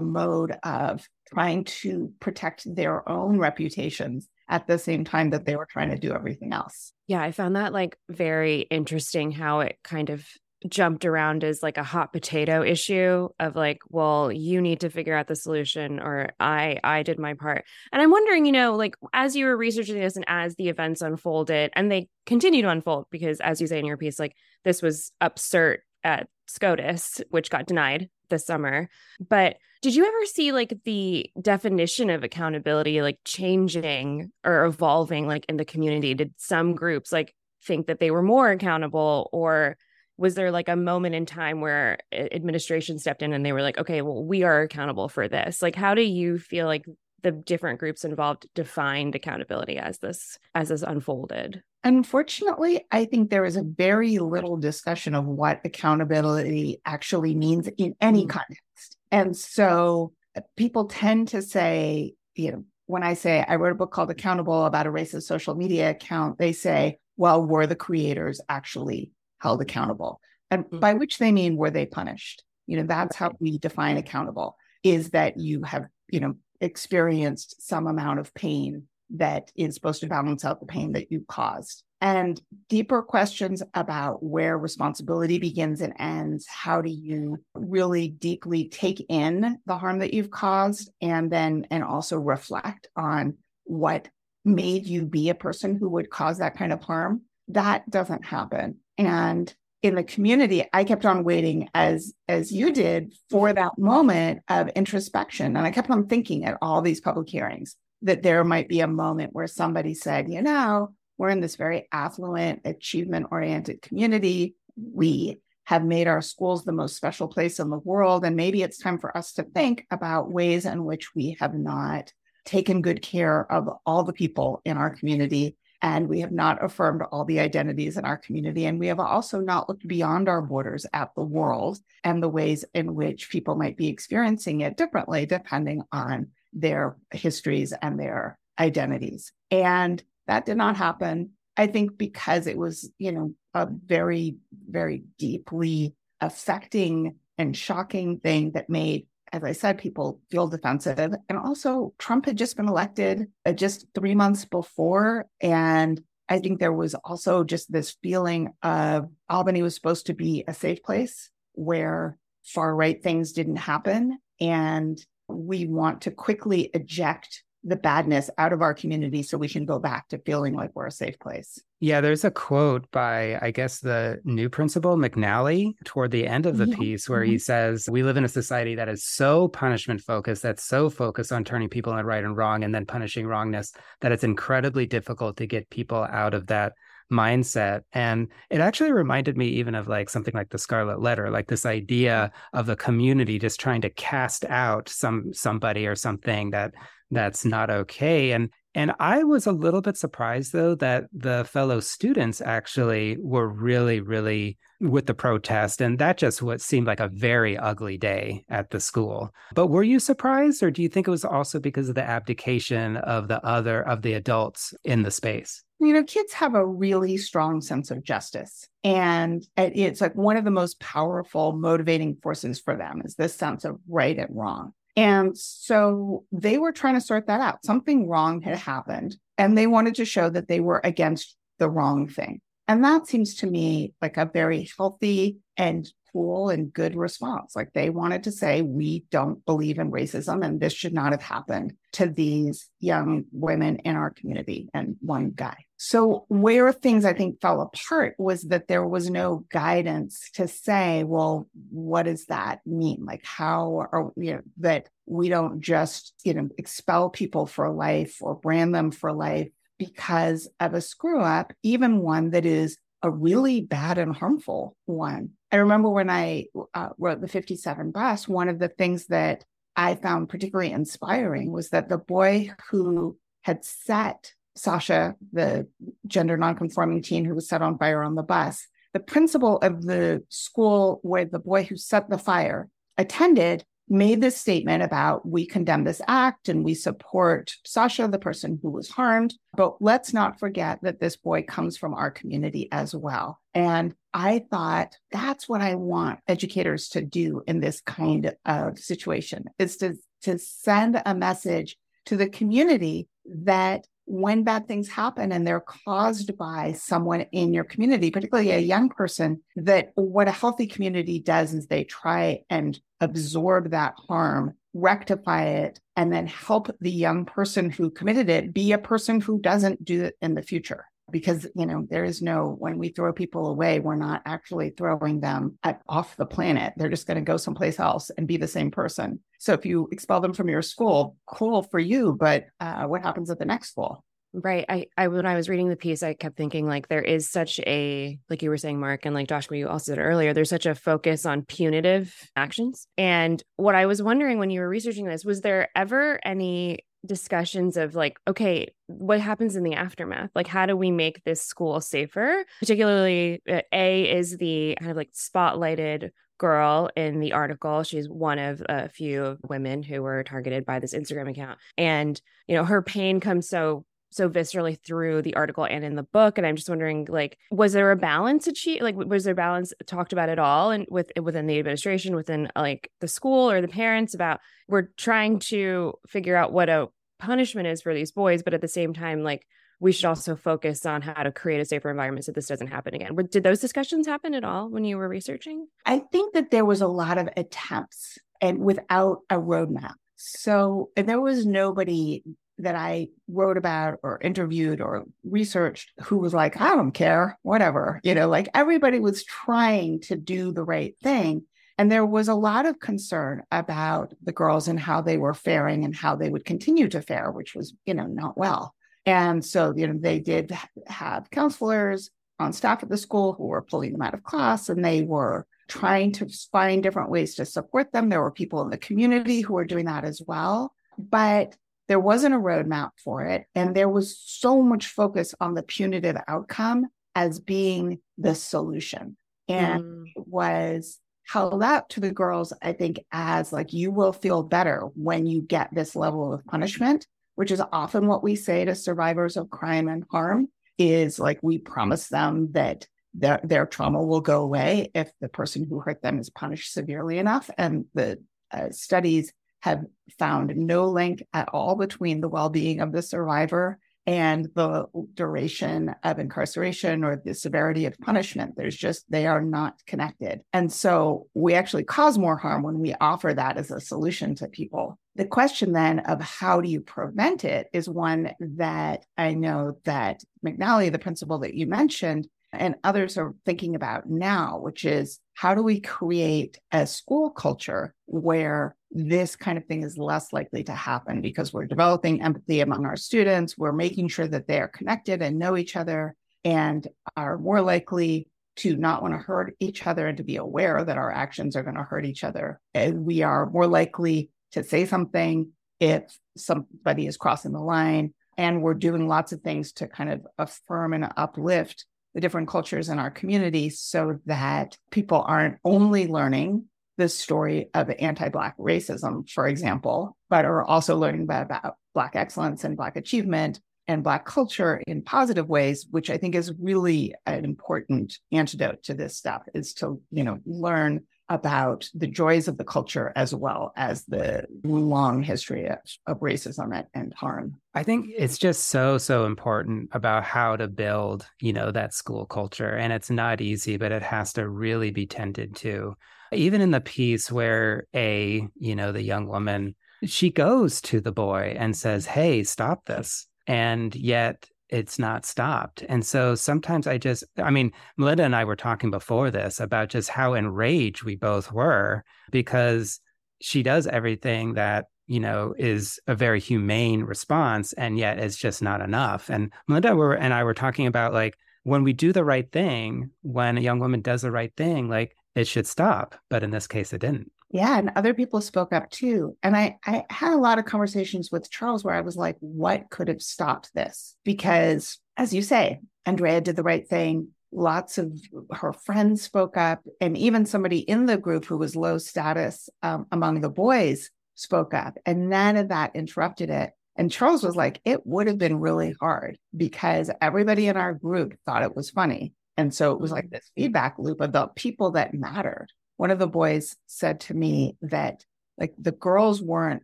mode 0.00 0.56
of 0.62 1.06
trying 1.32 1.64
to 1.64 2.12
protect 2.20 2.74
their 2.74 3.08
own 3.08 3.38
reputations 3.38 4.28
at 4.48 4.66
the 4.66 4.78
same 4.78 5.04
time 5.04 5.30
that 5.30 5.46
they 5.46 5.56
were 5.56 5.68
trying 5.70 5.90
to 5.90 5.98
do 5.98 6.12
everything 6.12 6.52
else. 6.52 6.92
Yeah, 7.06 7.22
I 7.22 7.32
found 7.32 7.56
that 7.56 7.72
like 7.72 7.96
very 8.08 8.60
interesting 8.62 9.30
how 9.30 9.60
it 9.60 9.78
kind 9.84 10.10
of 10.10 10.26
jumped 10.68 11.04
around 11.04 11.42
as 11.42 11.62
like 11.62 11.78
a 11.78 11.82
hot 11.82 12.12
potato 12.12 12.62
issue 12.62 13.28
of 13.38 13.56
like 13.56 13.78
well 13.88 14.30
you 14.30 14.60
need 14.60 14.80
to 14.80 14.90
figure 14.90 15.16
out 15.16 15.26
the 15.26 15.34
solution 15.34 15.98
or 16.00 16.30
i 16.38 16.78
i 16.84 17.02
did 17.02 17.18
my 17.18 17.34
part. 17.34 17.64
And 17.92 18.02
i'm 18.02 18.10
wondering 18.10 18.44
you 18.46 18.52
know 18.52 18.76
like 18.76 18.94
as 19.12 19.34
you 19.34 19.46
were 19.46 19.56
researching 19.56 19.98
this 19.98 20.16
and 20.16 20.24
as 20.28 20.56
the 20.56 20.68
events 20.68 21.02
unfolded 21.02 21.72
and 21.74 21.90
they 21.90 22.08
continue 22.26 22.62
to 22.62 22.68
unfold 22.68 23.06
because 23.10 23.40
as 23.40 23.60
you 23.60 23.66
say 23.66 23.78
in 23.78 23.86
your 23.86 23.96
piece 23.96 24.18
like 24.18 24.34
this 24.64 24.82
was 24.82 25.12
absurd 25.20 25.80
at 26.04 26.28
scotus 26.46 27.20
which 27.30 27.50
got 27.50 27.66
denied 27.66 28.08
this 28.30 28.46
summer. 28.46 28.88
But 29.28 29.56
did 29.82 29.94
you 29.94 30.06
ever 30.06 30.26
see 30.26 30.52
like 30.52 30.74
the 30.84 31.30
definition 31.40 32.10
of 32.10 32.22
accountability 32.22 33.02
like 33.02 33.18
changing 33.24 34.30
or 34.44 34.64
evolving 34.64 35.26
like 35.26 35.44
in 35.48 35.56
the 35.56 35.64
community? 35.64 36.14
Did 36.14 36.34
some 36.38 36.74
groups 36.74 37.12
like 37.12 37.34
think 37.64 37.86
that 37.86 37.98
they 37.98 38.10
were 38.10 38.22
more 38.22 38.50
accountable 38.50 39.28
or 39.32 39.76
was 40.20 40.34
there 40.34 40.50
like 40.50 40.68
a 40.68 40.76
moment 40.76 41.14
in 41.14 41.24
time 41.24 41.62
where 41.62 41.98
administration 42.12 42.98
stepped 42.98 43.22
in 43.22 43.32
and 43.32 43.44
they 43.44 43.54
were 43.54 43.62
like 43.62 43.78
okay 43.78 44.02
well 44.02 44.22
we 44.22 44.42
are 44.42 44.60
accountable 44.60 45.08
for 45.08 45.26
this. 45.26 45.62
Like 45.62 45.74
how 45.74 45.94
do 45.94 46.02
you 46.02 46.38
feel 46.38 46.66
like 46.66 46.84
the 47.22 47.32
different 47.32 47.80
groups 47.80 48.04
involved 48.04 48.46
defined 48.54 49.14
accountability 49.14 49.78
as 49.78 49.98
this 49.98 50.38
as 50.54 50.68
this 50.68 50.82
unfolded? 50.82 51.62
Unfortunately 51.82 52.84
i 52.92 53.06
think 53.06 53.30
there 53.30 53.46
is 53.46 53.56
a 53.56 53.62
very 53.62 54.18
little 54.18 54.58
discussion 54.58 55.14
of 55.14 55.24
what 55.24 55.62
accountability 55.64 56.82
actually 56.84 57.34
means 57.34 57.68
in 57.78 57.94
any 58.00 58.26
mm. 58.26 58.30
context. 58.30 58.98
And 59.10 59.34
so 59.34 60.12
uh, 60.36 60.42
people 60.56 60.84
tend 60.84 61.28
to 61.28 61.40
say 61.40 62.12
you 62.34 62.52
know 62.52 62.64
when 62.84 63.02
i 63.02 63.14
say 63.14 63.42
i 63.48 63.56
wrote 63.56 63.72
a 63.72 63.76
book 63.76 63.90
called 63.90 64.10
accountable 64.10 64.66
about 64.66 64.86
a 64.86 64.90
racist 64.90 65.22
social 65.22 65.54
media 65.54 65.90
account 65.90 66.38
they 66.38 66.52
say 66.52 66.98
well 67.16 67.42
were 67.44 67.66
the 67.66 67.74
creators 67.74 68.40
actually 68.48 69.12
held 69.40 69.62
accountable. 69.62 70.20
And 70.50 70.64
mm-hmm. 70.64 70.78
by 70.78 70.94
which 70.94 71.18
they 71.18 71.32
mean 71.32 71.56
were 71.56 71.70
they 71.70 71.86
punished? 71.86 72.44
You 72.66 72.78
know, 72.78 72.86
that's 72.86 73.16
how 73.16 73.32
we 73.40 73.58
define 73.58 73.96
accountable 73.96 74.56
is 74.82 75.10
that 75.10 75.38
you 75.38 75.62
have, 75.64 75.86
you 76.08 76.20
know, 76.20 76.34
experienced 76.60 77.66
some 77.66 77.86
amount 77.86 78.20
of 78.20 78.32
pain 78.34 78.84
that 79.10 79.50
is 79.56 79.74
supposed 79.74 80.00
to 80.00 80.06
balance 80.06 80.44
out 80.44 80.60
the 80.60 80.66
pain 80.66 80.92
that 80.92 81.10
you 81.10 81.24
caused. 81.26 81.82
And 82.00 82.40
deeper 82.68 83.02
questions 83.02 83.62
about 83.74 84.22
where 84.22 84.56
responsibility 84.56 85.38
begins 85.38 85.80
and 85.80 85.92
ends. 85.98 86.46
How 86.48 86.80
do 86.80 86.90
you 86.90 87.38
really 87.54 88.08
deeply 88.08 88.68
take 88.68 89.04
in 89.08 89.58
the 89.66 89.76
harm 89.76 89.98
that 89.98 90.14
you've 90.14 90.30
caused 90.30 90.90
and 91.02 91.30
then, 91.30 91.66
and 91.70 91.84
also 91.84 92.16
reflect 92.16 92.88
on 92.96 93.36
what 93.64 94.08
made 94.44 94.86
you 94.86 95.04
be 95.04 95.28
a 95.28 95.34
person 95.34 95.76
who 95.76 95.90
would 95.90 96.08
cause 96.08 96.38
that 96.38 96.56
kind 96.56 96.72
of 96.72 96.82
harm? 96.82 97.22
That 97.48 97.90
doesn't 97.90 98.24
happen. 98.24 98.78
And 99.00 99.52
in 99.82 99.94
the 99.94 100.04
community, 100.04 100.62
I 100.74 100.84
kept 100.84 101.06
on 101.06 101.24
waiting 101.24 101.70
as 101.72 102.12
as 102.28 102.52
you 102.52 102.70
did 102.70 103.14
for 103.30 103.50
that 103.50 103.78
moment 103.78 104.40
of 104.48 104.68
introspection. 104.68 105.56
And 105.56 105.66
I 105.66 105.70
kept 105.70 105.90
on 105.90 106.06
thinking 106.06 106.44
at 106.44 106.58
all 106.60 106.82
these 106.82 107.00
public 107.00 107.30
hearings 107.30 107.76
that 108.02 108.22
there 108.22 108.44
might 108.44 108.68
be 108.68 108.80
a 108.80 108.86
moment 108.86 109.32
where 109.32 109.46
somebody 109.46 109.94
said, 109.94 110.30
you 110.30 110.42
know, 110.42 110.94
we're 111.16 111.30
in 111.30 111.40
this 111.40 111.56
very 111.56 111.88
affluent, 111.92 112.60
achievement 112.66 113.28
oriented 113.30 113.80
community. 113.80 114.54
We 114.76 115.40
have 115.64 115.84
made 115.84 116.08
our 116.08 116.20
schools 116.20 116.64
the 116.64 116.72
most 116.72 116.96
special 116.96 117.28
place 117.28 117.58
in 117.58 117.70
the 117.70 117.78
world. 117.78 118.24
And 118.24 118.36
maybe 118.36 118.62
it's 118.62 118.78
time 118.78 118.98
for 118.98 119.16
us 119.16 119.32
to 119.34 119.44
think 119.44 119.86
about 119.90 120.30
ways 120.30 120.66
in 120.66 120.84
which 120.84 121.14
we 121.14 121.36
have 121.40 121.54
not 121.54 122.12
taken 122.44 122.82
good 122.82 123.00
care 123.00 123.50
of 123.50 123.68
all 123.86 124.02
the 124.02 124.12
people 124.12 124.60
in 124.64 124.76
our 124.76 124.90
community 124.90 125.56
and 125.82 126.08
we 126.08 126.20
have 126.20 126.32
not 126.32 126.62
affirmed 126.62 127.02
all 127.10 127.24
the 127.24 127.40
identities 127.40 127.96
in 127.96 128.04
our 128.04 128.18
community. 128.18 128.66
And 128.66 128.78
we 128.78 128.88
have 128.88 129.00
also 129.00 129.40
not 129.40 129.68
looked 129.68 129.86
beyond 129.86 130.28
our 130.28 130.42
borders 130.42 130.86
at 130.92 131.14
the 131.14 131.24
world 131.24 131.78
and 132.04 132.22
the 132.22 132.28
ways 132.28 132.64
in 132.74 132.94
which 132.94 133.30
people 133.30 133.56
might 133.56 133.76
be 133.76 133.88
experiencing 133.88 134.60
it 134.60 134.76
differently 134.76 135.26
depending 135.26 135.82
on 135.92 136.28
their 136.52 136.96
histories 137.12 137.72
and 137.72 137.98
their 137.98 138.38
identities. 138.58 139.32
And 139.50 140.02
that 140.26 140.46
did 140.46 140.56
not 140.56 140.76
happen. 140.76 141.30
I 141.56 141.66
think 141.66 141.96
because 141.96 142.46
it 142.46 142.58
was, 142.58 142.90
you 142.98 143.12
know, 143.12 143.34
a 143.54 143.66
very, 143.66 144.36
very 144.68 145.04
deeply 145.18 145.94
affecting 146.20 147.16
and 147.38 147.56
shocking 147.56 148.18
thing 148.18 148.52
that 148.52 148.68
made 148.68 149.06
as 149.32 149.44
I 149.44 149.52
said, 149.52 149.78
people 149.78 150.20
feel 150.30 150.48
defensive. 150.48 150.98
And 150.98 151.38
also, 151.38 151.94
Trump 151.98 152.26
had 152.26 152.36
just 152.36 152.56
been 152.56 152.68
elected 152.68 153.28
uh, 153.46 153.52
just 153.52 153.86
three 153.94 154.14
months 154.14 154.44
before. 154.44 155.26
And 155.40 156.02
I 156.28 156.38
think 156.38 156.58
there 156.58 156.72
was 156.72 156.94
also 156.94 157.44
just 157.44 157.70
this 157.70 157.96
feeling 158.02 158.52
of 158.62 159.08
Albany 159.28 159.62
was 159.62 159.74
supposed 159.74 160.06
to 160.06 160.14
be 160.14 160.44
a 160.46 160.54
safe 160.54 160.82
place 160.82 161.30
where 161.52 162.18
far 162.44 162.74
right 162.74 163.02
things 163.02 163.32
didn't 163.32 163.56
happen. 163.56 164.18
And 164.40 164.98
we 165.28 165.66
want 165.66 166.02
to 166.02 166.10
quickly 166.10 166.70
eject 166.74 167.44
the 167.62 167.76
badness 167.76 168.30
out 168.38 168.52
of 168.52 168.62
our 168.62 168.72
community 168.72 169.22
so 169.22 169.36
we 169.36 169.48
can 169.48 169.66
go 169.66 169.78
back 169.78 170.08
to 170.08 170.18
feeling 170.18 170.54
like 170.54 170.70
we're 170.74 170.86
a 170.86 170.90
safe 170.90 171.18
place. 171.18 171.62
Yeah, 171.78 172.00
there's 172.00 172.24
a 172.24 172.30
quote 172.30 172.90
by, 172.90 173.38
I 173.40 173.50
guess, 173.50 173.80
the 173.80 174.20
new 174.24 174.48
principal, 174.48 174.96
McNally, 174.96 175.72
toward 175.84 176.10
the 176.10 176.26
end 176.26 176.44
of 176.46 176.58
the 176.58 176.68
yeah. 176.68 176.76
piece, 176.76 177.08
where 177.08 177.24
he 177.24 177.34
mm-hmm. 177.34 177.38
says, 177.38 177.88
We 177.90 178.02
live 178.02 178.18
in 178.18 178.24
a 178.24 178.28
society 178.28 178.74
that 178.74 178.88
is 178.88 179.04
so 179.04 179.48
punishment 179.48 180.02
focused, 180.02 180.42
that's 180.42 180.64
so 180.64 180.90
focused 180.90 181.32
on 181.32 181.44
turning 181.44 181.68
people 181.68 181.96
in 181.96 182.04
right 182.04 182.24
and 182.24 182.36
wrong 182.36 182.64
and 182.64 182.74
then 182.74 182.84
punishing 182.84 183.26
wrongness, 183.26 183.72
that 184.00 184.12
it's 184.12 184.24
incredibly 184.24 184.86
difficult 184.86 185.38
to 185.38 185.46
get 185.46 185.70
people 185.70 186.06
out 186.10 186.34
of 186.34 186.48
that 186.48 186.74
mindset. 187.10 187.82
And 187.92 188.28
it 188.50 188.60
actually 188.60 188.92
reminded 188.92 189.36
me 189.36 189.46
even 189.48 189.74
of 189.74 189.88
like 189.88 190.08
something 190.08 190.34
like 190.34 190.50
the 190.50 190.58
Scarlet 190.58 191.00
Letter, 191.00 191.30
like 191.30 191.48
this 191.48 191.66
idea 191.66 192.32
of 192.52 192.66
the 192.66 192.76
community 192.76 193.38
just 193.38 193.60
trying 193.60 193.80
to 193.82 193.90
cast 193.90 194.44
out 194.46 194.88
some 194.88 195.32
somebody 195.32 195.86
or 195.86 195.96
something 195.96 196.50
that 196.50 196.72
that's 197.10 197.44
not 197.44 197.70
okay. 197.70 198.32
And 198.32 198.50
and 198.74 198.92
I 199.00 199.24
was 199.24 199.46
a 199.46 199.52
little 199.52 199.80
bit 199.80 199.96
surprised 199.96 200.52
though 200.52 200.74
that 200.76 201.04
the 201.12 201.44
fellow 201.44 201.80
students 201.80 202.40
actually 202.40 203.16
were 203.20 203.48
really, 203.48 204.00
really 204.00 204.58
with 204.80 205.06
the 205.06 205.14
protest. 205.14 205.80
And 205.80 205.98
that 205.98 206.16
just 206.16 206.40
what 206.40 206.60
seemed 206.60 206.86
like 206.86 207.00
a 207.00 207.08
very 207.08 207.56
ugly 207.56 207.98
day 207.98 208.44
at 208.48 208.70
the 208.70 208.80
school. 208.80 209.30
But 209.54 209.66
were 209.66 209.82
you 209.82 209.98
surprised, 209.98 210.62
or 210.62 210.70
do 210.70 210.82
you 210.82 210.88
think 210.88 211.06
it 211.06 211.10
was 211.10 211.24
also 211.24 211.60
because 211.60 211.90
of 211.90 211.96
the 211.96 212.02
abdication 212.02 212.96
of 212.96 213.28
the 213.28 213.44
other 213.44 213.86
of 213.86 214.02
the 214.02 214.14
adults 214.14 214.72
in 214.84 215.02
the 215.02 215.10
space? 215.10 215.62
you 215.80 215.94
know, 215.94 216.04
kids 216.04 216.34
have 216.34 216.54
a 216.54 216.66
really 216.66 217.16
strong 217.16 217.62
sense 217.62 217.90
of 217.90 218.04
justice. 218.04 218.68
And 218.84 219.42
it's 219.56 220.00
like 220.00 220.14
one 220.14 220.36
of 220.36 220.44
the 220.44 220.50
most 220.50 220.78
powerful 220.78 221.52
motivating 221.52 222.16
forces 222.22 222.60
for 222.60 222.76
them 222.76 223.00
is 223.04 223.14
this 223.14 223.34
sense 223.34 223.64
of 223.64 223.78
right 223.88 224.18
and 224.18 224.28
wrong. 224.30 224.72
And 224.96 225.36
so 225.36 226.24
they 226.32 226.58
were 226.58 226.72
trying 226.72 226.94
to 226.94 227.00
sort 227.00 227.26
that 227.26 227.40
out. 227.40 227.64
Something 227.64 228.08
wrong 228.08 228.42
had 228.42 228.56
happened, 228.56 229.16
and 229.38 229.56
they 229.56 229.66
wanted 229.66 229.94
to 229.96 230.04
show 230.04 230.28
that 230.30 230.48
they 230.48 230.60
were 230.60 230.80
against 230.84 231.36
the 231.58 231.70
wrong 231.70 232.08
thing. 232.08 232.40
And 232.68 232.84
that 232.84 233.06
seems 233.06 233.34
to 233.36 233.46
me 233.46 233.94
like 234.00 234.16
a 234.16 234.30
very 234.32 234.68
healthy 234.76 235.38
and 235.56 235.90
cool 236.12 236.50
and 236.50 236.72
good 236.72 236.96
response. 236.96 237.54
Like 237.54 237.72
they 237.72 237.90
wanted 237.90 238.24
to 238.24 238.32
say, 238.32 238.62
we 238.62 239.04
don't 239.10 239.44
believe 239.44 239.78
in 239.78 239.90
racism 239.90 240.44
and 240.44 240.60
this 240.60 240.72
should 240.72 240.94
not 240.94 241.12
have 241.12 241.22
happened 241.22 241.74
to 241.92 242.06
these 242.06 242.68
young 242.78 243.24
women 243.32 243.76
in 243.78 243.96
our 243.96 244.10
community 244.10 244.68
and 244.72 244.96
one 245.00 245.30
guy. 245.30 245.64
So, 245.82 246.26
where 246.28 246.72
things 246.74 247.06
I 247.06 247.14
think 247.14 247.40
fell 247.40 247.62
apart 247.62 248.14
was 248.18 248.42
that 248.42 248.68
there 248.68 248.86
was 248.86 249.08
no 249.08 249.46
guidance 249.50 250.28
to 250.34 250.46
say, 250.46 251.04
well, 251.04 251.48
what 251.70 252.02
does 252.02 252.26
that 252.26 252.60
mean? 252.66 253.06
Like, 253.06 253.24
how 253.24 253.88
are, 253.90 254.12
you 254.16 254.34
know, 254.34 254.40
that 254.58 254.90
we 255.06 255.30
don't 255.30 255.62
just, 255.62 256.12
you 256.22 256.34
know, 256.34 256.50
expel 256.58 257.08
people 257.08 257.46
for 257.46 257.72
life 257.72 258.18
or 258.20 258.34
brand 258.34 258.74
them 258.74 258.90
for 258.90 259.10
life 259.10 259.48
because 259.78 260.50
of 260.60 260.74
a 260.74 260.82
screw 260.82 261.20
up, 261.20 261.54
even 261.62 262.00
one 262.00 262.32
that 262.32 262.44
is 262.44 262.76
a 263.02 263.10
really 263.10 263.60
bad 263.60 263.98
and 263.98 264.14
harmful 264.14 264.76
one. 264.86 265.30
I 265.52 265.56
remember 265.56 265.88
when 265.88 266.10
I 266.10 266.46
uh, 266.74 266.90
wrote 266.98 267.20
the 267.20 267.28
57 267.28 267.90
bus, 267.90 268.28
one 268.28 268.48
of 268.48 268.58
the 268.58 268.68
things 268.68 269.06
that 269.06 269.44
I 269.76 269.94
found 269.94 270.28
particularly 270.28 270.72
inspiring 270.72 271.52
was 271.52 271.70
that 271.70 271.88
the 271.88 271.98
boy 271.98 272.50
who 272.70 273.16
had 273.42 273.64
set 273.64 274.32
Sasha, 274.56 275.14
the 275.32 275.68
gender 276.06 276.36
nonconforming 276.36 277.02
teen 277.02 277.24
who 277.24 277.34
was 277.34 277.48
set 277.48 277.62
on 277.62 277.78
fire 277.78 278.02
on 278.02 278.14
the 278.14 278.22
bus. 278.22 278.66
The 278.92 279.00
principal 279.00 279.58
of 279.58 279.82
the 279.82 280.24
school 280.28 281.00
where 281.02 281.24
the 281.24 281.38
boy 281.38 281.62
who 281.62 281.76
set 281.76 282.10
the 282.10 282.18
fire 282.18 282.68
attended 282.98 283.64
made 283.90 284.20
this 284.20 284.36
statement 284.36 284.82
about 284.82 285.26
we 285.26 285.44
condemn 285.44 285.84
this 285.84 286.00
act 286.06 286.48
and 286.48 286.64
we 286.64 286.74
support 286.74 287.52
Sasha, 287.66 288.06
the 288.08 288.18
person 288.18 288.58
who 288.62 288.70
was 288.70 288.88
harmed. 288.88 289.34
But 289.56 289.82
let's 289.82 290.14
not 290.14 290.38
forget 290.38 290.78
that 290.82 291.00
this 291.00 291.16
boy 291.16 291.42
comes 291.42 291.76
from 291.76 291.92
our 291.94 292.10
community 292.10 292.68
as 292.70 292.94
well. 292.94 293.40
And 293.52 293.94
I 294.14 294.44
thought 294.50 294.96
that's 295.10 295.48
what 295.48 295.60
I 295.60 295.74
want 295.74 296.20
educators 296.28 296.88
to 296.90 297.02
do 297.02 297.42
in 297.46 297.60
this 297.60 297.80
kind 297.80 298.34
of 298.46 298.78
situation 298.78 299.46
is 299.58 299.76
to, 299.78 299.96
to 300.22 300.38
send 300.38 301.02
a 301.04 301.14
message 301.14 301.76
to 302.06 302.16
the 302.16 302.28
community 302.28 303.08
that 303.26 303.86
when 304.10 304.42
bad 304.42 304.66
things 304.66 304.88
happen 304.88 305.30
and 305.30 305.46
they're 305.46 305.60
caused 305.60 306.36
by 306.36 306.72
someone 306.72 307.20
in 307.30 307.54
your 307.54 307.62
community, 307.62 308.10
particularly 308.10 308.50
a 308.50 308.58
young 308.58 308.88
person, 308.88 309.40
that 309.54 309.92
what 309.94 310.26
a 310.26 310.32
healthy 310.32 310.66
community 310.66 311.20
does 311.20 311.54
is 311.54 311.68
they 311.68 311.84
try 311.84 312.40
and 312.50 312.80
absorb 313.00 313.70
that 313.70 313.94
harm, 314.08 314.54
rectify 314.74 315.44
it, 315.44 315.78
and 315.96 316.12
then 316.12 316.26
help 316.26 316.74
the 316.80 316.90
young 316.90 317.24
person 317.24 317.70
who 317.70 317.88
committed 317.88 318.28
it 318.28 318.52
be 318.52 318.72
a 318.72 318.78
person 318.78 319.20
who 319.20 319.40
doesn't 319.40 319.84
do 319.84 320.02
it 320.02 320.16
in 320.20 320.34
the 320.34 320.42
future. 320.42 320.86
Because, 321.10 321.46
you 321.54 321.66
know, 321.66 321.86
there 321.88 322.04
is 322.04 322.22
no, 322.22 322.56
when 322.58 322.78
we 322.78 322.90
throw 322.90 323.12
people 323.12 323.48
away, 323.48 323.80
we're 323.80 323.96
not 323.96 324.22
actually 324.24 324.70
throwing 324.70 325.20
them 325.20 325.58
at, 325.62 325.80
off 325.88 326.16
the 326.16 326.26
planet. 326.26 326.72
They're 326.76 326.88
just 326.88 327.06
going 327.06 327.16
to 327.18 327.22
go 327.22 327.36
someplace 327.36 327.78
else 327.80 328.10
and 328.10 328.26
be 328.26 328.36
the 328.36 328.48
same 328.48 328.70
person. 328.70 329.20
So 329.38 329.52
if 329.52 329.64
you 329.64 329.88
expel 329.90 330.20
them 330.20 330.34
from 330.34 330.48
your 330.48 330.62
school, 330.62 331.16
cool 331.26 331.62
for 331.62 331.78
you, 331.78 332.16
but 332.18 332.44
uh, 332.60 332.84
what 332.84 333.02
happens 333.02 333.30
at 333.30 333.38
the 333.38 333.44
next 333.44 333.70
school? 333.70 334.04
Right. 334.32 334.64
I, 334.68 334.86
I, 334.96 335.08
when 335.08 335.26
I 335.26 335.34
was 335.34 335.48
reading 335.48 335.70
the 335.70 335.76
piece, 335.76 336.04
I 336.04 336.14
kept 336.14 336.36
thinking 336.36 336.68
like 336.68 336.86
there 336.86 337.02
is 337.02 337.28
such 337.28 337.58
a, 337.66 338.16
like 338.28 338.42
you 338.42 338.50
were 338.50 338.58
saying, 338.58 338.78
Mark, 338.78 339.04
and 339.04 339.12
like 339.12 339.26
Josh, 339.26 339.50
you 339.50 339.68
also 339.68 339.92
said 339.92 339.98
earlier, 339.98 340.32
there's 340.32 340.48
such 340.48 340.66
a 340.66 340.74
focus 340.76 341.26
on 341.26 341.42
punitive 341.42 342.14
actions. 342.36 342.86
And 342.96 343.42
what 343.56 343.74
I 343.74 343.86
was 343.86 344.00
wondering 344.00 344.38
when 344.38 344.50
you 344.50 344.60
were 344.60 344.68
researching 344.68 345.06
this, 345.06 345.24
was 345.24 345.40
there 345.40 345.68
ever 345.74 346.20
any 346.24 346.84
discussions 347.04 347.76
of 347.76 347.94
like, 347.94 348.18
okay, 348.28 348.72
what 348.86 349.20
happens 349.20 349.56
in 349.56 349.62
the 349.62 349.74
aftermath? 349.74 350.30
Like, 350.34 350.46
how 350.46 350.66
do 350.66 350.76
we 350.76 350.90
make 350.90 351.24
this 351.24 351.42
school 351.42 351.80
safer? 351.80 352.44
Particularly, 352.60 353.42
uh, 353.48 353.62
A 353.72 354.10
is 354.10 354.36
the 354.36 354.76
kind 354.78 354.90
of 354.90 354.96
like 354.96 355.12
spotlighted 355.12 356.10
girl 356.38 356.90
in 356.96 357.20
the 357.20 357.34
article. 357.34 357.82
She's 357.82 358.08
one 358.08 358.38
of 358.38 358.62
a 358.66 358.88
few 358.88 359.36
women 359.42 359.82
who 359.82 360.02
were 360.02 360.24
targeted 360.24 360.64
by 360.64 360.80
this 360.80 360.94
Instagram 360.94 361.30
account. 361.30 361.58
And, 361.76 362.20
you 362.48 362.56
know, 362.56 362.64
her 362.64 362.82
pain 362.82 363.20
comes 363.20 363.48
so 363.48 363.84
so 364.10 364.28
viscerally 364.28 364.78
through 364.82 365.22
the 365.22 365.34
article 365.34 365.64
and 365.64 365.84
in 365.84 365.94
the 365.94 366.02
book 366.02 366.38
and 366.38 366.46
i'm 366.46 366.56
just 366.56 366.68
wondering 366.68 367.06
like 367.08 367.38
was 367.50 367.72
there 367.72 367.90
a 367.90 367.96
balance 367.96 368.46
achieved 368.46 368.82
like 368.82 368.96
was 368.96 369.24
there 369.24 369.34
balance 369.34 369.72
talked 369.86 370.12
about 370.12 370.28
at 370.28 370.38
all 370.38 370.70
and 370.70 370.86
with 370.90 371.10
within 371.20 371.46
the 371.46 371.58
administration 371.58 372.14
within 372.14 372.48
like 372.56 372.90
the 373.00 373.08
school 373.08 373.50
or 373.50 373.60
the 373.60 373.68
parents 373.68 374.14
about 374.14 374.40
we're 374.68 374.88
trying 374.96 375.38
to 375.38 375.94
figure 376.06 376.36
out 376.36 376.52
what 376.52 376.68
a 376.68 376.88
punishment 377.18 377.66
is 377.66 377.82
for 377.82 377.94
these 377.94 378.12
boys 378.12 378.42
but 378.42 378.54
at 378.54 378.60
the 378.60 378.68
same 378.68 378.94
time 378.94 379.22
like 379.22 379.46
we 379.80 379.92
should 379.92 380.04
also 380.04 380.36
focus 380.36 380.84
on 380.84 381.00
how 381.00 381.22
to 381.22 381.32
create 381.32 381.60
a 381.60 381.64
safer 381.64 381.90
environment 381.90 382.24
so 382.24 382.32
this 382.32 382.46
doesn't 382.46 382.68
happen 382.68 382.94
again. 382.94 383.16
Did 383.30 383.42
those 383.42 383.60
discussions 383.60 384.06
happen 384.06 384.34
at 384.34 384.44
all 384.44 384.68
when 384.68 384.84
you 384.84 384.98
were 384.98 385.08
researching? 385.08 385.66
I 385.86 386.00
think 386.12 386.34
that 386.34 386.50
there 386.50 386.66
was 386.66 386.82
a 386.82 386.86
lot 386.86 387.16
of 387.16 387.30
attempts 387.36 388.18
and 388.42 388.58
without 388.58 389.20
a 389.30 389.36
roadmap. 389.36 389.94
So 390.16 390.90
there 390.96 391.20
was 391.20 391.46
nobody 391.46 392.22
that 392.60 392.74
I 392.74 393.08
wrote 393.28 393.56
about 393.56 393.98
or 394.02 394.20
interviewed 394.20 394.80
or 394.80 395.04
researched 395.24 395.92
who 396.04 396.18
was 396.18 396.34
like, 396.34 396.60
I 396.60 396.74
don't 396.74 396.92
care, 396.92 397.38
whatever. 397.42 398.00
You 398.02 398.14
know, 398.14 398.28
like 398.28 398.48
everybody 398.54 398.98
was 398.98 399.24
trying 399.24 400.00
to 400.02 400.16
do 400.16 400.52
the 400.52 400.64
right 400.64 400.94
thing. 401.02 401.44
And 401.78 401.90
there 401.90 402.04
was 402.04 402.28
a 402.28 402.34
lot 402.34 402.66
of 402.66 402.78
concern 402.78 403.42
about 403.50 404.12
the 404.22 404.32
girls 404.32 404.68
and 404.68 404.78
how 404.78 405.00
they 405.00 405.16
were 405.16 405.32
faring 405.32 405.84
and 405.84 405.96
how 405.96 406.14
they 406.14 406.28
would 406.28 406.44
continue 406.44 406.88
to 406.88 407.00
fare, 407.00 407.30
which 407.30 407.54
was, 407.54 407.74
you 407.86 407.94
know, 407.94 408.06
not 408.06 408.36
well. 408.36 408.74
And 409.06 409.44
so, 409.44 409.72
you 409.74 409.86
know, 409.86 409.98
they 409.98 410.18
did 410.18 410.56
have 410.86 411.30
counselors 411.30 412.10
on 412.38 412.52
staff 412.52 412.82
at 412.82 412.90
the 412.90 412.96
school 412.96 413.32
who 413.32 413.46
were 413.46 413.62
pulling 413.62 413.92
them 413.92 414.02
out 414.02 414.14
of 414.14 414.22
class 414.22 414.68
and 414.68 414.84
they 414.84 415.02
were 415.02 415.46
trying 415.68 416.12
to 416.12 416.28
find 416.50 416.82
different 416.82 417.10
ways 417.10 417.36
to 417.36 417.46
support 417.46 417.92
them. 417.92 418.08
There 418.08 418.20
were 418.20 418.30
people 418.30 418.60
in 418.62 418.70
the 418.70 418.76
community 418.76 419.40
who 419.40 419.54
were 419.54 419.64
doing 419.64 419.86
that 419.86 420.04
as 420.04 420.20
well. 420.26 420.74
But 420.98 421.56
there 421.90 421.98
wasn't 421.98 422.36
a 422.36 422.38
roadmap 422.38 422.90
for 423.02 423.22
it. 423.22 423.46
And 423.56 423.74
there 423.74 423.88
was 423.88 424.16
so 424.16 424.62
much 424.62 424.86
focus 424.86 425.34
on 425.40 425.54
the 425.54 425.64
punitive 425.64 426.16
outcome 426.28 426.86
as 427.16 427.40
being 427.40 427.98
the 428.16 428.36
solution. 428.36 429.16
And 429.48 429.82
mm. 429.82 430.04
was 430.14 431.00
held 431.26 431.64
out 431.64 431.88
to 431.88 432.00
the 432.00 432.12
girls, 432.12 432.52
I 432.62 432.74
think, 432.74 433.00
as 433.10 433.52
like, 433.52 433.72
you 433.72 433.90
will 433.90 434.12
feel 434.12 434.44
better 434.44 434.88
when 434.94 435.26
you 435.26 435.42
get 435.42 435.74
this 435.74 435.96
level 435.96 436.32
of 436.32 436.46
punishment, 436.46 437.08
which 437.34 437.50
is 437.50 437.60
often 437.72 438.06
what 438.06 438.22
we 438.22 438.36
say 438.36 438.64
to 438.64 438.76
survivors 438.76 439.36
of 439.36 439.50
crime 439.50 439.88
and 439.88 440.04
harm 440.12 440.46
is 440.78 441.18
like, 441.18 441.40
we 441.42 441.58
promise 441.58 442.06
them 442.06 442.52
that 442.52 442.86
their, 443.14 443.40
their 443.42 443.66
trauma 443.66 444.00
will 444.00 444.20
go 444.20 444.42
away 444.42 444.92
if 444.94 445.10
the 445.20 445.28
person 445.28 445.66
who 445.68 445.80
hurt 445.80 446.02
them 446.02 446.20
is 446.20 446.30
punished 446.30 446.72
severely 446.72 447.18
enough. 447.18 447.50
And 447.58 447.86
the 447.94 448.22
uh, 448.52 448.70
studies 448.70 449.32
have 449.60 449.84
found 450.18 450.56
no 450.56 450.86
link 450.86 451.22
at 451.32 451.48
all 451.50 451.76
between 451.76 452.20
the 452.20 452.28
well-being 452.28 452.80
of 452.80 452.92
the 452.92 453.02
survivor 453.02 453.78
and 454.06 454.48
the 454.54 454.86
duration 455.14 455.94
of 456.02 456.18
incarceration 456.18 457.04
or 457.04 457.16
the 457.22 457.34
severity 457.34 457.84
of 457.84 457.98
punishment. 457.98 458.54
There's 458.56 458.74
just, 458.74 459.04
they 459.10 459.26
are 459.26 459.42
not 459.42 459.74
connected. 459.86 460.40
And 460.52 460.72
so 460.72 461.26
we 461.34 461.54
actually 461.54 461.84
cause 461.84 462.18
more 462.18 462.36
harm 462.36 462.62
when 462.62 462.78
we 462.78 462.94
offer 463.00 463.32
that 463.32 463.58
as 463.58 463.70
a 463.70 463.80
solution 463.80 464.34
to 464.36 464.48
people. 464.48 464.98
The 465.16 465.26
question 465.26 465.72
then 465.72 466.00
of 466.00 466.20
how 466.20 466.60
do 466.60 466.68
you 466.68 466.80
prevent 466.80 467.44
it 467.44 467.68
is 467.72 467.88
one 467.88 468.32
that 468.40 469.04
I 469.18 469.34
know 469.34 469.76
that 469.84 470.22
McNally, 470.44 470.90
the 470.90 470.98
principal 470.98 471.40
that 471.40 471.54
you 471.54 471.66
mentioned, 471.66 472.26
and 472.52 472.74
others 472.82 473.16
are 473.16 473.34
thinking 473.44 473.74
about 473.74 474.08
now, 474.08 474.58
which 474.58 474.84
is 474.84 475.20
how 475.34 475.54
do 475.54 475.62
we 475.62 475.80
create 475.80 476.58
a 476.72 476.86
school 476.86 477.30
culture 477.30 477.94
where 478.06 478.76
this 478.90 479.36
kind 479.36 479.56
of 479.56 479.64
thing 479.66 479.82
is 479.82 479.96
less 479.96 480.32
likely 480.32 480.64
to 480.64 480.72
happen 480.72 481.20
because 481.20 481.52
we're 481.52 481.66
developing 481.66 482.22
empathy 482.22 482.60
among 482.60 482.86
our 482.86 482.96
students. 482.96 483.56
We're 483.56 483.72
making 483.72 484.08
sure 484.08 484.26
that 484.26 484.48
they 484.48 484.60
are 484.60 484.68
connected 484.68 485.22
and 485.22 485.38
know 485.38 485.56
each 485.56 485.76
other 485.76 486.16
and 486.44 486.86
are 487.16 487.38
more 487.38 487.60
likely 487.60 488.28
to 488.56 488.76
not 488.76 489.00
want 489.00 489.14
to 489.14 489.18
hurt 489.18 489.54
each 489.60 489.86
other 489.86 490.08
and 490.08 490.16
to 490.16 490.24
be 490.24 490.36
aware 490.36 490.84
that 490.84 490.98
our 490.98 491.10
actions 491.10 491.54
are 491.54 491.62
going 491.62 491.76
to 491.76 491.82
hurt 491.82 492.04
each 492.04 492.24
other. 492.24 492.60
And 492.74 493.06
we 493.06 493.22
are 493.22 493.48
more 493.48 493.66
likely 493.66 494.30
to 494.52 494.64
say 494.64 494.86
something 494.86 495.52
if 495.78 496.02
somebody 496.36 497.06
is 497.06 497.16
crossing 497.16 497.52
the 497.52 497.60
line. 497.60 498.12
And 498.36 498.62
we're 498.62 498.74
doing 498.74 499.06
lots 499.06 499.32
of 499.32 499.42
things 499.42 499.72
to 499.74 499.86
kind 499.86 500.10
of 500.10 500.26
affirm 500.38 500.94
and 500.94 501.12
uplift 501.16 501.84
the 502.14 502.20
different 502.20 502.48
cultures 502.48 502.88
in 502.88 502.98
our 502.98 503.10
community 503.10 503.70
so 503.70 504.18
that 504.26 504.76
people 504.90 505.22
aren't 505.26 505.58
only 505.64 506.06
learning 506.06 506.64
the 506.98 507.08
story 507.08 507.70
of 507.72 507.90
anti-Black 507.98 508.56
racism, 508.58 509.28
for 509.30 509.46
example, 509.46 510.16
but 510.28 510.44
are 510.44 510.64
also 510.64 510.96
learning 510.96 511.22
about, 511.22 511.44
about 511.46 511.76
Black 511.94 512.14
excellence 512.14 512.64
and 512.64 512.76
Black 512.76 512.96
achievement 512.96 513.60
and 513.88 514.04
Black 514.04 514.24
culture 514.24 514.82
in 514.86 515.02
positive 515.02 515.48
ways, 515.48 515.86
which 515.90 516.10
I 516.10 516.18
think 516.18 516.34
is 516.34 516.52
really 516.60 517.14
an 517.26 517.44
important 517.44 518.18
antidote 518.30 518.82
to 518.84 518.94
this 518.94 519.16
stuff, 519.16 519.42
is 519.54 519.74
to, 519.74 520.00
you 520.10 520.24
know, 520.24 520.38
learn 520.44 521.04
about 521.30 521.88
the 521.94 522.08
joys 522.08 522.48
of 522.48 522.58
the 522.58 522.64
culture 522.64 523.12
as 523.14 523.32
well 523.32 523.72
as 523.76 524.04
the 524.06 524.44
long 524.64 525.22
history 525.22 525.68
of, 525.68 525.78
of 526.06 526.18
racism 526.18 526.76
and, 526.76 526.86
and 526.92 527.14
harm. 527.14 527.54
I 527.72 527.84
think 527.84 528.06
it's 528.18 528.36
just 528.36 528.66
so, 528.66 528.98
so 528.98 529.24
important 529.24 529.90
about 529.92 530.24
how 530.24 530.56
to 530.56 530.66
build, 530.66 531.24
you 531.40 531.52
know, 531.52 531.70
that 531.70 531.94
school 531.94 532.26
culture. 532.26 532.74
And 532.74 532.92
it's 532.92 533.10
not 533.10 533.40
easy, 533.40 533.76
but 533.76 533.92
it 533.92 534.02
has 534.02 534.32
to 534.34 534.48
really 534.48 534.90
be 534.90 535.06
tended 535.06 535.54
to. 535.56 535.96
Even 536.32 536.60
in 536.60 536.72
the 536.72 536.80
piece 536.80 537.30
where 537.30 537.86
a, 537.94 538.46
you 538.58 538.74
know, 538.74 538.90
the 538.90 539.02
young 539.02 539.28
woman, 539.28 539.76
she 540.04 540.30
goes 540.30 540.80
to 540.82 541.00
the 541.00 541.12
boy 541.12 541.54
and 541.56 541.76
says, 541.76 542.06
Hey, 542.06 542.42
stop 542.42 542.86
this. 542.86 543.26
And 543.46 543.94
yet 543.94 544.46
it's 544.70 544.98
not 544.98 545.26
stopped. 545.26 545.84
And 545.88 546.04
so 546.04 546.34
sometimes 546.34 546.86
I 546.86 546.98
just, 546.98 547.24
I 547.36 547.50
mean, 547.50 547.72
Melinda 547.96 548.22
and 548.22 548.36
I 548.36 548.44
were 548.44 548.56
talking 548.56 548.90
before 548.90 549.30
this 549.30 549.60
about 549.60 549.88
just 549.88 550.08
how 550.08 550.34
enraged 550.34 551.02
we 551.02 551.16
both 551.16 551.52
were 551.52 552.04
because 552.30 553.00
she 553.40 553.62
does 553.62 553.86
everything 553.86 554.54
that, 554.54 554.86
you 555.06 555.20
know, 555.20 555.54
is 555.58 555.98
a 556.06 556.14
very 556.14 556.40
humane 556.40 557.02
response. 557.02 557.72
And 557.72 557.98
yet 557.98 558.18
it's 558.18 558.36
just 558.36 558.62
not 558.62 558.80
enough. 558.80 559.28
And 559.28 559.52
Melinda 559.66 559.96
were, 559.96 560.14
and 560.14 560.32
I 560.32 560.44
were 560.44 560.54
talking 560.54 560.86
about 560.86 561.12
like, 561.12 561.36
when 561.64 561.82
we 561.82 561.92
do 561.92 562.12
the 562.12 562.24
right 562.24 562.50
thing, 562.50 563.10
when 563.22 563.58
a 563.58 563.60
young 563.60 563.80
woman 563.80 564.00
does 564.00 564.22
the 564.22 564.30
right 564.30 564.52
thing, 564.56 564.88
like 564.88 565.14
it 565.34 565.46
should 565.46 565.66
stop. 565.66 566.14
But 566.28 566.42
in 566.42 566.50
this 566.50 566.66
case, 566.66 566.92
it 566.92 567.00
didn't. 567.00 567.30
Yeah, 567.50 567.78
and 567.78 567.90
other 567.96 568.14
people 568.14 568.40
spoke 568.40 568.72
up 568.72 568.90
too. 568.90 569.36
And 569.42 569.56
I, 569.56 569.78
I 569.84 570.04
had 570.08 570.32
a 570.32 570.38
lot 570.38 570.58
of 570.58 570.66
conversations 570.66 571.30
with 571.32 571.50
Charles 571.50 571.82
where 571.82 571.94
I 571.94 572.00
was 572.00 572.16
like, 572.16 572.36
what 572.38 572.90
could 572.90 573.08
have 573.08 573.20
stopped 573.20 573.74
this? 573.74 574.16
Because 574.24 574.98
as 575.16 575.34
you 575.34 575.42
say, 575.42 575.80
Andrea 576.06 576.40
did 576.40 576.56
the 576.56 576.62
right 576.62 576.88
thing. 576.88 577.28
Lots 577.52 577.98
of 577.98 578.12
her 578.52 578.72
friends 578.72 579.22
spoke 579.22 579.56
up, 579.56 579.80
and 580.00 580.16
even 580.16 580.46
somebody 580.46 580.78
in 580.78 581.06
the 581.06 581.18
group 581.18 581.44
who 581.44 581.58
was 581.58 581.74
low 581.74 581.98
status 581.98 582.68
um, 582.82 583.06
among 583.10 583.40
the 583.40 583.50
boys 583.50 584.10
spoke 584.36 584.72
up. 584.72 584.96
And 585.04 585.28
none 585.28 585.56
of 585.56 585.68
that 585.68 585.96
interrupted 585.96 586.50
it. 586.50 586.70
And 586.96 587.10
Charles 587.10 587.42
was 587.42 587.56
like, 587.56 587.80
it 587.84 588.06
would 588.06 588.28
have 588.28 588.38
been 588.38 588.60
really 588.60 588.94
hard 589.00 589.38
because 589.56 590.10
everybody 590.20 590.68
in 590.68 590.76
our 590.76 590.94
group 590.94 591.34
thought 591.44 591.62
it 591.62 591.74
was 591.74 591.90
funny. 591.90 592.32
And 592.56 592.72
so 592.72 592.92
it 592.92 593.00
was 593.00 593.10
like 593.10 593.30
this 593.30 593.50
feedback 593.56 593.96
loop 593.98 594.20
of 594.20 594.32
the 594.32 594.46
people 594.54 594.92
that 594.92 595.14
mattered 595.14 595.68
one 596.00 596.10
of 596.10 596.18
the 596.18 596.26
boys 596.26 596.76
said 596.86 597.20
to 597.20 597.34
me 597.34 597.76
that 597.82 598.24
like 598.56 598.72
the 598.78 598.90
girls 598.90 599.42
weren't 599.42 599.82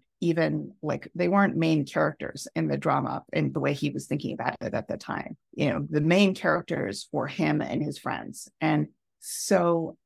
even 0.23 0.73
like 0.81 1.11
they 1.15 1.29
weren't 1.29 1.59
main 1.59 1.85
characters 1.85 2.49
in 2.57 2.69
the 2.69 2.79
drama 2.79 3.23
in 3.35 3.53
the 3.53 3.61
way 3.61 3.75
he 3.75 3.91
was 3.91 4.07
thinking 4.07 4.33
about 4.33 4.57
it 4.63 4.73
at 4.73 4.89
the 4.89 4.97
time. 4.97 5.37
You 5.53 5.69
know, 5.69 5.87
the 5.91 6.01
main 6.01 6.35
characters 6.35 7.07
were 7.13 7.27
him 7.27 7.61
and 7.61 7.83
his 7.83 7.99
friends. 7.99 8.49
And 8.63 8.87
so 9.21 9.99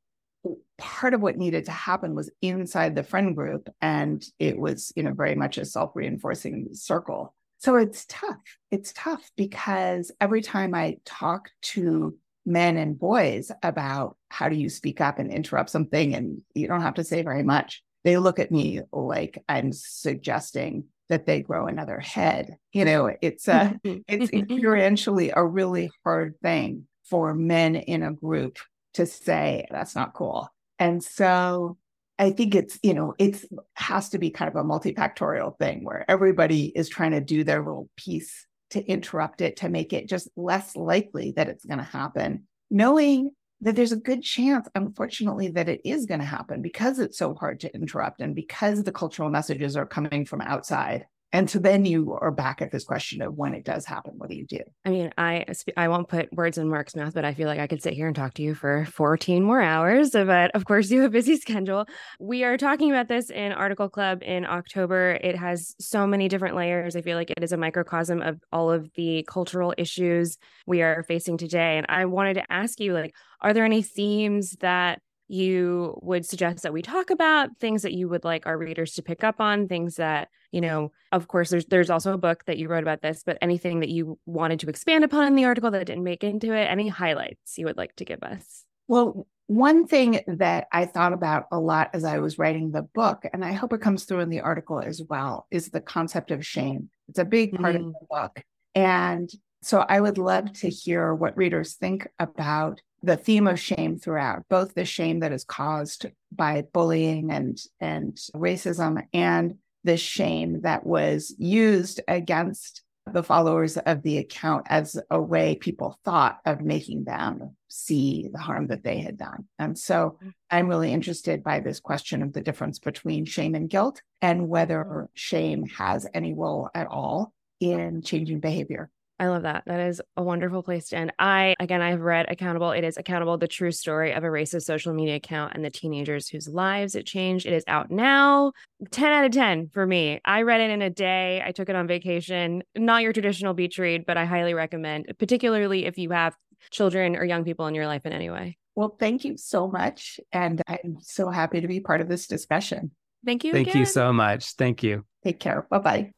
part 0.79 1.15
of 1.15 1.21
what 1.21 1.39
needed 1.39 1.67
to 1.67 1.71
happen 1.71 2.17
was 2.17 2.29
inside 2.43 2.97
the 2.97 3.05
friend 3.05 3.37
group 3.37 3.69
and 3.81 4.21
it 4.41 4.59
was, 4.59 4.93
you 4.97 5.05
know, 5.05 5.15
very 5.15 5.37
much 5.37 5.59
a 5.59 5.65
self-reinforcing 5.65 6.71
circle. 6.73 7.37
So 7.59 7.77
it's 7.77 8.05
tough. 8.09 8.43
It's 8.73 8.93
tough 8.97 9.31
because 9.37 10.11
every 10.21 10.43
time 10.43 10.75
I 10.75 10.97
talk 11.05 11.51
to 11.75 12.17
men 12.51 12.77
and 12.77 12.99
boys 12.99 13.51
about 13.63 14.17
how 14.29 14.49
do 14.49 14.57
you 14.57 14.69
speak 14.69 15.01
up 15.01 15.19
and 15.19 15.33
interrupt 15.33 15.71
something 15.71 16.15
and 16.15 16.43
you 16.55 16.69
don't 16.69 16.83
have 16.83 16.95
to 16.95 17.05
say 17.05 17.23
very 17.23 17.43
much. 17.43 17.83
They 18.05 18.19
look 18.19 18.39
at 18.39 18.51
me 18.51 18.81
like 18.93 19.43
i'm 19.49 19.73
suggesting 19.73 20.85
that 21.09 21.27
they 21.27 21.43
grow 21.43 21.67
another 21.67 22.01
head. 22.01 22.57
You 22.73 22.85
know 22.85 23.15
it's 23.23 23.49
a 23.49 23.79
it's 23.85 24.31
experientially 24.31 25.33
a 25.35 25.45
really 25.47 25.91
hard 26.05 26.35
thing 26.43 26.87
for 27.05 27.35
men 27.35 27.77
in 27.77 28.03
a 28.03 28.13
group 28.13 28.59
to 28.95 29.07
say 29.07 29.67
that's 29.71 29.95
not 29.95 30.15
cool. 30.15 30.49
And 30.79 31.03
so 31.03 31.79
i 32.19 32.31
think 32.31 32.55
it's 32.55 32.79
you 32.83 32.93
know 32.93 33.15
it's 33.19 33.47
has 33.75 34.11
to 34.11 34.19
be 34.19 34.31
kind 34.31 34.49
of 34.49 34.57
a 34.57 34.69
multifactorial 34.69 35.57
thing 35.59 35.85
where 35.85 36.05
everybody 36.09 36.67
is 36.67 36.89
trying 36.89 37.13
to 37.13 37.21
do 37.21 37.45
their 37.45 37.61
little 37.61 37.89
piece 37.97 38.47
to 38.71 38.85
interrupt 38.85 39.41
it 39.41 39.57
to 39.59 39.69
make 39.69 39.93
it 39.93 40.09
just 40.09 40.29
less 40.37 40.77
likely 40.77 41.33
that 41.33 41.49
it's 41.49 41.65
going 41.65 41.79
to 41.79 41.85
happen, 41.85 42.45
knowing 42.71 43.31
that 43.61 43.77
there's 43.77 43.93
a 43.93 43.97
good 43.97 44.23
chance, 44.23 44.69
unfortunately, 44.75 45.49
that 45.49 45.69
it 45.69 45.83
is 45.85 46.07
going 46.07 46.21
to 46.21 46.27
happen 46.27 46.63
because 46.63 46.99
it's 46.99 47.19
so 47.19 47.35
hard 47.35 47.61
to 47.61 47.75
interrupt 47.75 48.21
and 48.21 48.35
because 48.35 48.83
the 48.83 48.93
cultural 48.93 49.29
messages 49.29 49.77
are 49.77 49.87
coming 49.87 50.25
from 50.25 50.41
outside 50.41 51.07
and 51.33 51.49
so 51.49 51.61
then 51.61 51.85
you 51.85 52.19
are 52.21 52.33
back 52.33 52.61
at 52.61 52.73
this 52.73 52.85
question 52.85 53.23
of 53.23 53.37
when 53.37 53.55
it 53.55 53.65
does 53.65 53.87
happen, 53.87 54.15
what 54.17 54.29
do 54.29 54.35
you 54.35 54.47
do? 54.47 54.61
I 54.85 54.91
mean, 54.91 55.13
I 55.17 55.45
I 55.77 55.87
won't 55.87 56.09
put 56.09 56.33
words 56.33 56.59
in 56.59 56.69
Mark's 56.69 56.97
mouth, 56.97 57.15
but 57.15 57.25
I 57.25 57.35
feel 57.35 57.47
like 57.47 57.61
I 57.61 57.69
could 57.69 57.83
sit 57.83 57.93
here 57.93 58.09
and 58.09 58.17
talk 58.17 58.35
to 58.35 58.43
you 58.43 58.55
for 58.55 58.85
14 58.87 59.45
more 59.45 59.61
hours. 59.61 60.11
But 60.11 60.51
of 60.57 60.65
course, 60.65 60.91
you 60.91 61.03
have 61.03 61.11
a 61.11 61.13
busy 61.13 61.37
schedule. 61.41 61.87
We 62.19 62.43
are 62.43 62.57
talking 62.57 62.91
about 62.91 63.07
this 63.07 63.31
in 63.31 63.53
Article 63.53 63.89
Club 63.89 64.23
in 64.23 64.45
October. 64.45 65.19
It 65.23 65.37
has 65.37 65.77
so 65.79 66.05
many 66.05 66.29
different 66.29 66.57
layers. 66.57 66.97
I 66.97 67.03
feel 67.03 67.17
like 67.17 67.31
it 67.31 67.45
is 67.45 67.53
a 67.53 67.57
microcosm 67.57 68.23
of 68.23 68.41
all 68.53 68.73
of 68.73 68.91
the 68.97 69.25
cultural 69.29 69.73
issues 69.79 70.37
we 70.67 70.83
are 70.83 71.05
facing 71.05 71.37
today. 71.37 71.79
And 71.79 71.87
I 71.89 72.07
wanted 72.07 72.35
to 72.35 72.53
ask 72.53 72.81
you, 72.81 72.93
like, 72.93 73.15
are 73.41 73.53
there 73.53 73.65
any 73.65 73.83
themes 73.83 74.57
that 74.61 75.01
you 75.29 75.97
would 76.03 76.27
suggest 76.27 76.65
that 76.65 76.73
we 76.73 76.83
talk 76.83 77.11
about 77.11 77.51
things 77.61 77.83
that 77.83 77.93
you 77.93 78.09
would 78.09 78.25
like 78.25 78.47
our 78.47 78.59
readers 78.59 78.95
to 78.95 79.03
pick 79.03 79.23
up 79.23 79.41
on 79.41 79.69
things 79.69 79.95
that 79.95 80.29
you 80.53 80.61
know 80.61 80.91
of 81.13 81.29
course 81.29 81.51
there's 81.51 81.67
there's 81.67 81.91
also 81.91 82.13
a 82.13 82.19
book 82.19 82.45
that 82.47 82.59
you 82.59 82.69
wrote 82.69 82.83
about 82.83 83.03
this 83.03 83.23
but 83.25 83.39
anything 83.41 83.81
that 83.81 83.89
you 83.89 84.19
wanted 84.27 84.61
to 84.61 84.69
expand 84.69 85.05
upon 85.05 85.27
in 85.27 85.35
the 85.35 85.45
article 85.45 85.71
that 85.71 85.87
didn't 85.87 86.05
make 86.05 86.25
into 86.25 86.53
it 86.53 86.65
any 86.65 86.89
highlights 86.89 87.59
you 87.59 87.67
would 87.67 87.77
like 87.77 87.95
to 87.97 88.05
give 88.05 88.23
us? 88.23 88.65
Well 88.89 89.27
one 89.47 89.85
thing 89.87 90.21
that 90.29 90.69
i 90.73 90.85
thought 90.87 91.13
about 91.13 91.47
a 91.51 91.59
lot 91.59 91.91
as 91.93 92.05
i 92.05 92.19
was 92.19 92.39
writing 92.39 92.71
the 92.71 92.83
book 92.83 93.25
and 93.33 93.45
i 93.45 93.53
hope 93.53 93.73
it 93.73 93.81
comes 93.81 94.05
through 94.05 94.21
in 94.21 94.31
the 94.31 94.41
article 94.41 94.79
as 94.81 95.03
well 95.09 95.47
is 95.51 95.71
the 95.71 95.81
concept 95.81 96.31
of 96.31 96.47
shame. 96.47 96.89
It's 97.09 97.19
a 97.19 97.25
big 97.25 97.59
part 97.59 97.75
mm. 97.75 97.79
of 97.79 97.85
the 97.87 98.07
book. 98.09 98.43
And 98.75 99.31
so 99.63 99.81
i 99.81 100.01
would 100.01 100.19
love 100.19 100.53
to 100.55 100.69
hear 100.69 101.15
what 101.15 101.37
readers 101.37 101.75
think 101.75 102.07
about 102.19 102.81
the 103.03 103.17
theme 103.17 103.47
of 103.47 103.59
shame 103.59 103.99
throughout, 103.99 104.45
both 104.49 104.75
the 104.75 104.85
shame 104.85 105.21
that 105.21 105.33
is 105.33 105.45
caused 105.45 106.07
by 106.33 106.63
bullying 106.73 107.31
and 107.31 107.61
and 107.81 108.17
racism 108.35 109.03
and 109.13 109.57
the 109.85 109.97
shame 109.97 110.63
that 110.63 110.87
was 110.87 111.35
used 111.39 112.01
against 112.09 112.83
the 113.13 113.23
followers 113.23 113.77
of 113.77 114.03
the 114.03 114.19
account 114.19 114.67
as 114.69 115.01
a 115.11 115.21
way 115.21 115.57
people 115.57 115.99
thought 116.05 116.39
of 116.45 116.61
making 116.61 117.05
them 117.05 117.57
see 117.69 118.29
the 118.33 118.39
harm 118.39 118.69
that 118.69 118.85
they 118.85 118.99
had 118.99 119.17
done. 119.17 119.47
And 119.59 119.77
so 119.79 120.19
I'm 120.51 120.69
really 120.69 120.93
interested 120.93 121.43
by 121.43 121.61
this 121.61 121.81
question 121.81 122.23
of 122.23 122.33
the 122.33 122.41
difference 122.41 122.79
between 122.79 123.25
shame 123.25 123.55
and 123.55 123.71
guilt 123.71 124.03
and 124.21 124.49
whether 124.49 125.09
shame 125.15 125.67
has 125.67 126.07
any 126.15 126.35
role 126.35 126.69
at 126.75 126.87
all 126.87 127.33
in 127.61 128.03
changing 128.03 128.41
behavior. 128.41 128.91
I 129.21 129.29
love 129.29 129.43
that. 129.43 129.65
That 129.67 129.81
is 129.81 130.01
a 130.17 130.23
wonderful 130.23 130.63
place 130.63 130.89
to 130.89 130.97
end. 130.97 131.13
I, 131.19 131.55
again, 131.61 131.83
I've 131.83 132.01
read 132.01 132.31
Accountable. 132.31 132.71
It 132.71 132.85
is 132.85 132.97
Accountable, 132.97 133.37
the 133.37 133.47
true 133.47 133.71
story 133.71 134.13
of 134.13 134.25
a 134.25 134.29
racist 134.29 134.63
social 134.63 134.95
media 134.95 135.17
account 135.17 135.53
and 135.55 135.63
the 135.63 135.69
teenagers 135.69 136.27
whose 136.27 136.49
lives 136.49 136.95
it 136.95 137.05
changed. 137.05 137.45
It 137.45 137.53
is 137.53 137.63
out 137.67 137.91
now. 137.91 138.53
10 138.91 139.13
out 139.13 139.27
of 139.27 139.33
10 139.33 139.69
for 139.69 139.87
me. 139.87 140.23
I 140.25 140.41
read 140.41 140.63
it 140.63 140.71
in 140.71 140.81
a 140.81 140.89
day. 140.89 141.43
I 141.45 141.53
took 141.53 141.69
it 141.69 141.77
on 141.77 141.87
vacation. 141.87 142.63
Not 142.75 143.03
your 143.03 143.13
traditional 143.13 143.53
beach 143.53 143.79
read, 143.79 144.07
but 144.07 144.17
I 144.17 144.25
highly 144.25 144.55
recommend, 144.55 145.13
particularly 145.19 145.85
if 145.85 145.99
you 145.99 146.09
have 146.13 146.35
children 146.71 147.15
or 147.15 147.25
young 147.25 147.45
people 147.45 147.67
in 147.67 147.75
your 147.75 147.87
life 147.87 148.07
in 148.07 148.15
any 148.15 148.31
way. 148.31 148.57
Well, 148.75 148.97
thank 148.99 149.27
you 149.27 149.37
so 149.37 149.69
much. 149.69 150.19
And 150.33 150.63
I'm 150.67 150.97
so 151.03 151.29
happy 151.29 151.61
to 151.61 151.69
be 151.69 151.81
part 151.81 152.01
of 152.01 152.09
this 152.09 152.27
discussion. 152.27 152.93
Thank 153.27 153.45
you. 153.45 153.53
Thank 153.53 153.69
again. 153.69 153.81
you 153.81 153.85
so 153.85 154.15
much. 154.15 154.55
Thank 154.55 154.83
you. 154.83 155.05
Take 155.25 155.41
care. 155.41 155.67
Bye 155.69 155.79
bye. 155.79 156.13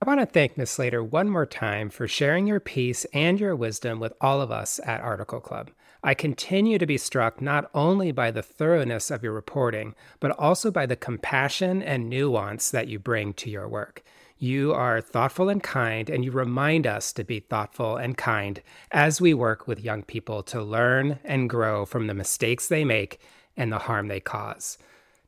I 0.00 0.06
want 0.06 0.20
to 0.20 0.26
thank 0.26 0.56
Ms. 0.56 0.70
Slater 0.70 1.02
one 1.02 1.28
more 1.28 1.44
time 1.44 1.90
for 1.90 2.06
sharing 2.06 2.46
your 2.46 2.60
piece 2.60 3.04
and 3.06 3.40
your 3.40 3.56
wisdom 3.56 3.98
with 3.98 4.12
all 4.20 4.40
of 4.40 4.52
us 4.52 4.78
at 4.86 5.00
Article 5.00 5.40
Club. 5.40 5.72
I 6.04 6.14
continue 6.14 6.78
to 6.78 6.86
be 6.86 6.96
struck 6.96 7.42
not 7.42 7.68
only 7.74 8.12
by 8.12 8.30
the 8.30 8.40
thoroughness 8.40 9.10
of 9.10 9.24
your 9.24 9.32
reporting, 9.32 9.96
but 10.20 10.30
also 10.38 10.70
by 10.70 10.86
the 10.86 10.94
compassion 10.94 11.82
and 11.82 12.08
nuance 12.08 12.70
that 12.70 12.86
you 12.86 13.00
bring 13.00 13.32
to 13.34 13.50
your 13.50 13.66
work. 13.66 14.04
You 14.38 14.72
are 14.72 15.00
thoughtful 15.00 15.48
and 15.48 15.60
kind, 15.60 16.08
and 16.08 16.24
you 16.24 16.30
remind 16.30 16.86
us 16.86 17.12
to 17.14 17.24
be 17.24 17.40
thoughtful 17.40 17.96
and 17.96 18.16
kind 18.16 18.62
as 18.92 19.20
we 19.20 19.34
work 19.34 19.66
with 19.66 19.82
young 19.82 20.04
people 20.04 20.44
to 20.44 20.62
learn 20.62 21.18
and 21.24 21.50
grow 21.50 21.84
from 21.84 22.06
the 22.06 22.14
mistakes 22.14 22.68
they 22.68 22.84
make 22.84 23.18
and 23.56 23.72
the 23.72 23.80
harm 23.80 24.06
they 24.06 24.20
cause. 24.20 24.78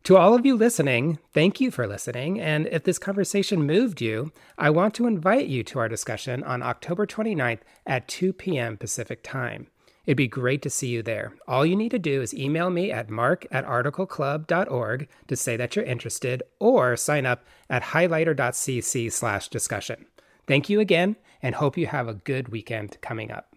To 0.04 0.16
all 0.16 0.34
of 0.34 0.46
you 0.46 0.56
listening, 0.56 1.18
thank 1.34 1.60
you 1.60 1.70
for 1.70 1.86
listening. 1.86 2.40
And 2.40 2.66
if 2.68 2.84
this 2.84 2.98
conversation 2.98 3.62
moved 3.66 4.00
you, 4.00 4.32
I 4.56 4.70
want 4.70 4.94
to 4.94 5.06
invite 5.06 5.46
you 5.46 5.62
to 5.64 5.78
our 5.78 5.88
discussion 5.88 6.42
on 6.42 6.62
October 6.62 7.06
29th 7.06 7.60
at 7.86 8.08
2 8.08 8.32
p.m. 8.32 8.78
Pacific 8.78 9.22
Time. 9.22 9.66
It'd 10.06 10.16
be 10.16 10.26
great 10.26 10.62
to 10.62 10.70
see 10.70 10.88
you 10.88 11.02
there. 11.02 11.34
All 11.46 11.66
you 11.66 11.76
need 11.76 11.90
to 11.90 11.98
do 11.98 12.22
is 12.22 12.32
email 12.32 12.70
me 12.70 12.90
at 12.90 13.10
mark 13.10 13.46
at 13.50 13.66
articleclub.org 13.66 15.08
to 15.28 15.36
say 15.36 15.56
that 15.56 15.76
you're 15.76 15.84
interested 15.84 16.42
or 16.58 16.96
sign 16.96 17.26
up 17.26 17.44
at 17.68 17.82
highlighter.cc 17.82 19.12
slash 19.12 19.48
discussion. 19.48 20.06
Thank 20.46 20.68
you 20.70 20.80
again, 20.80 21.16
and 21.42 21.54
hope 21.54 21.76
you 21.76 21.86
have 21.86 22.08
a 22.08 22.14
good 22.14 22.48
weekend 22.48 22.96
coming 23.02 23.30
up. 23.30 23.49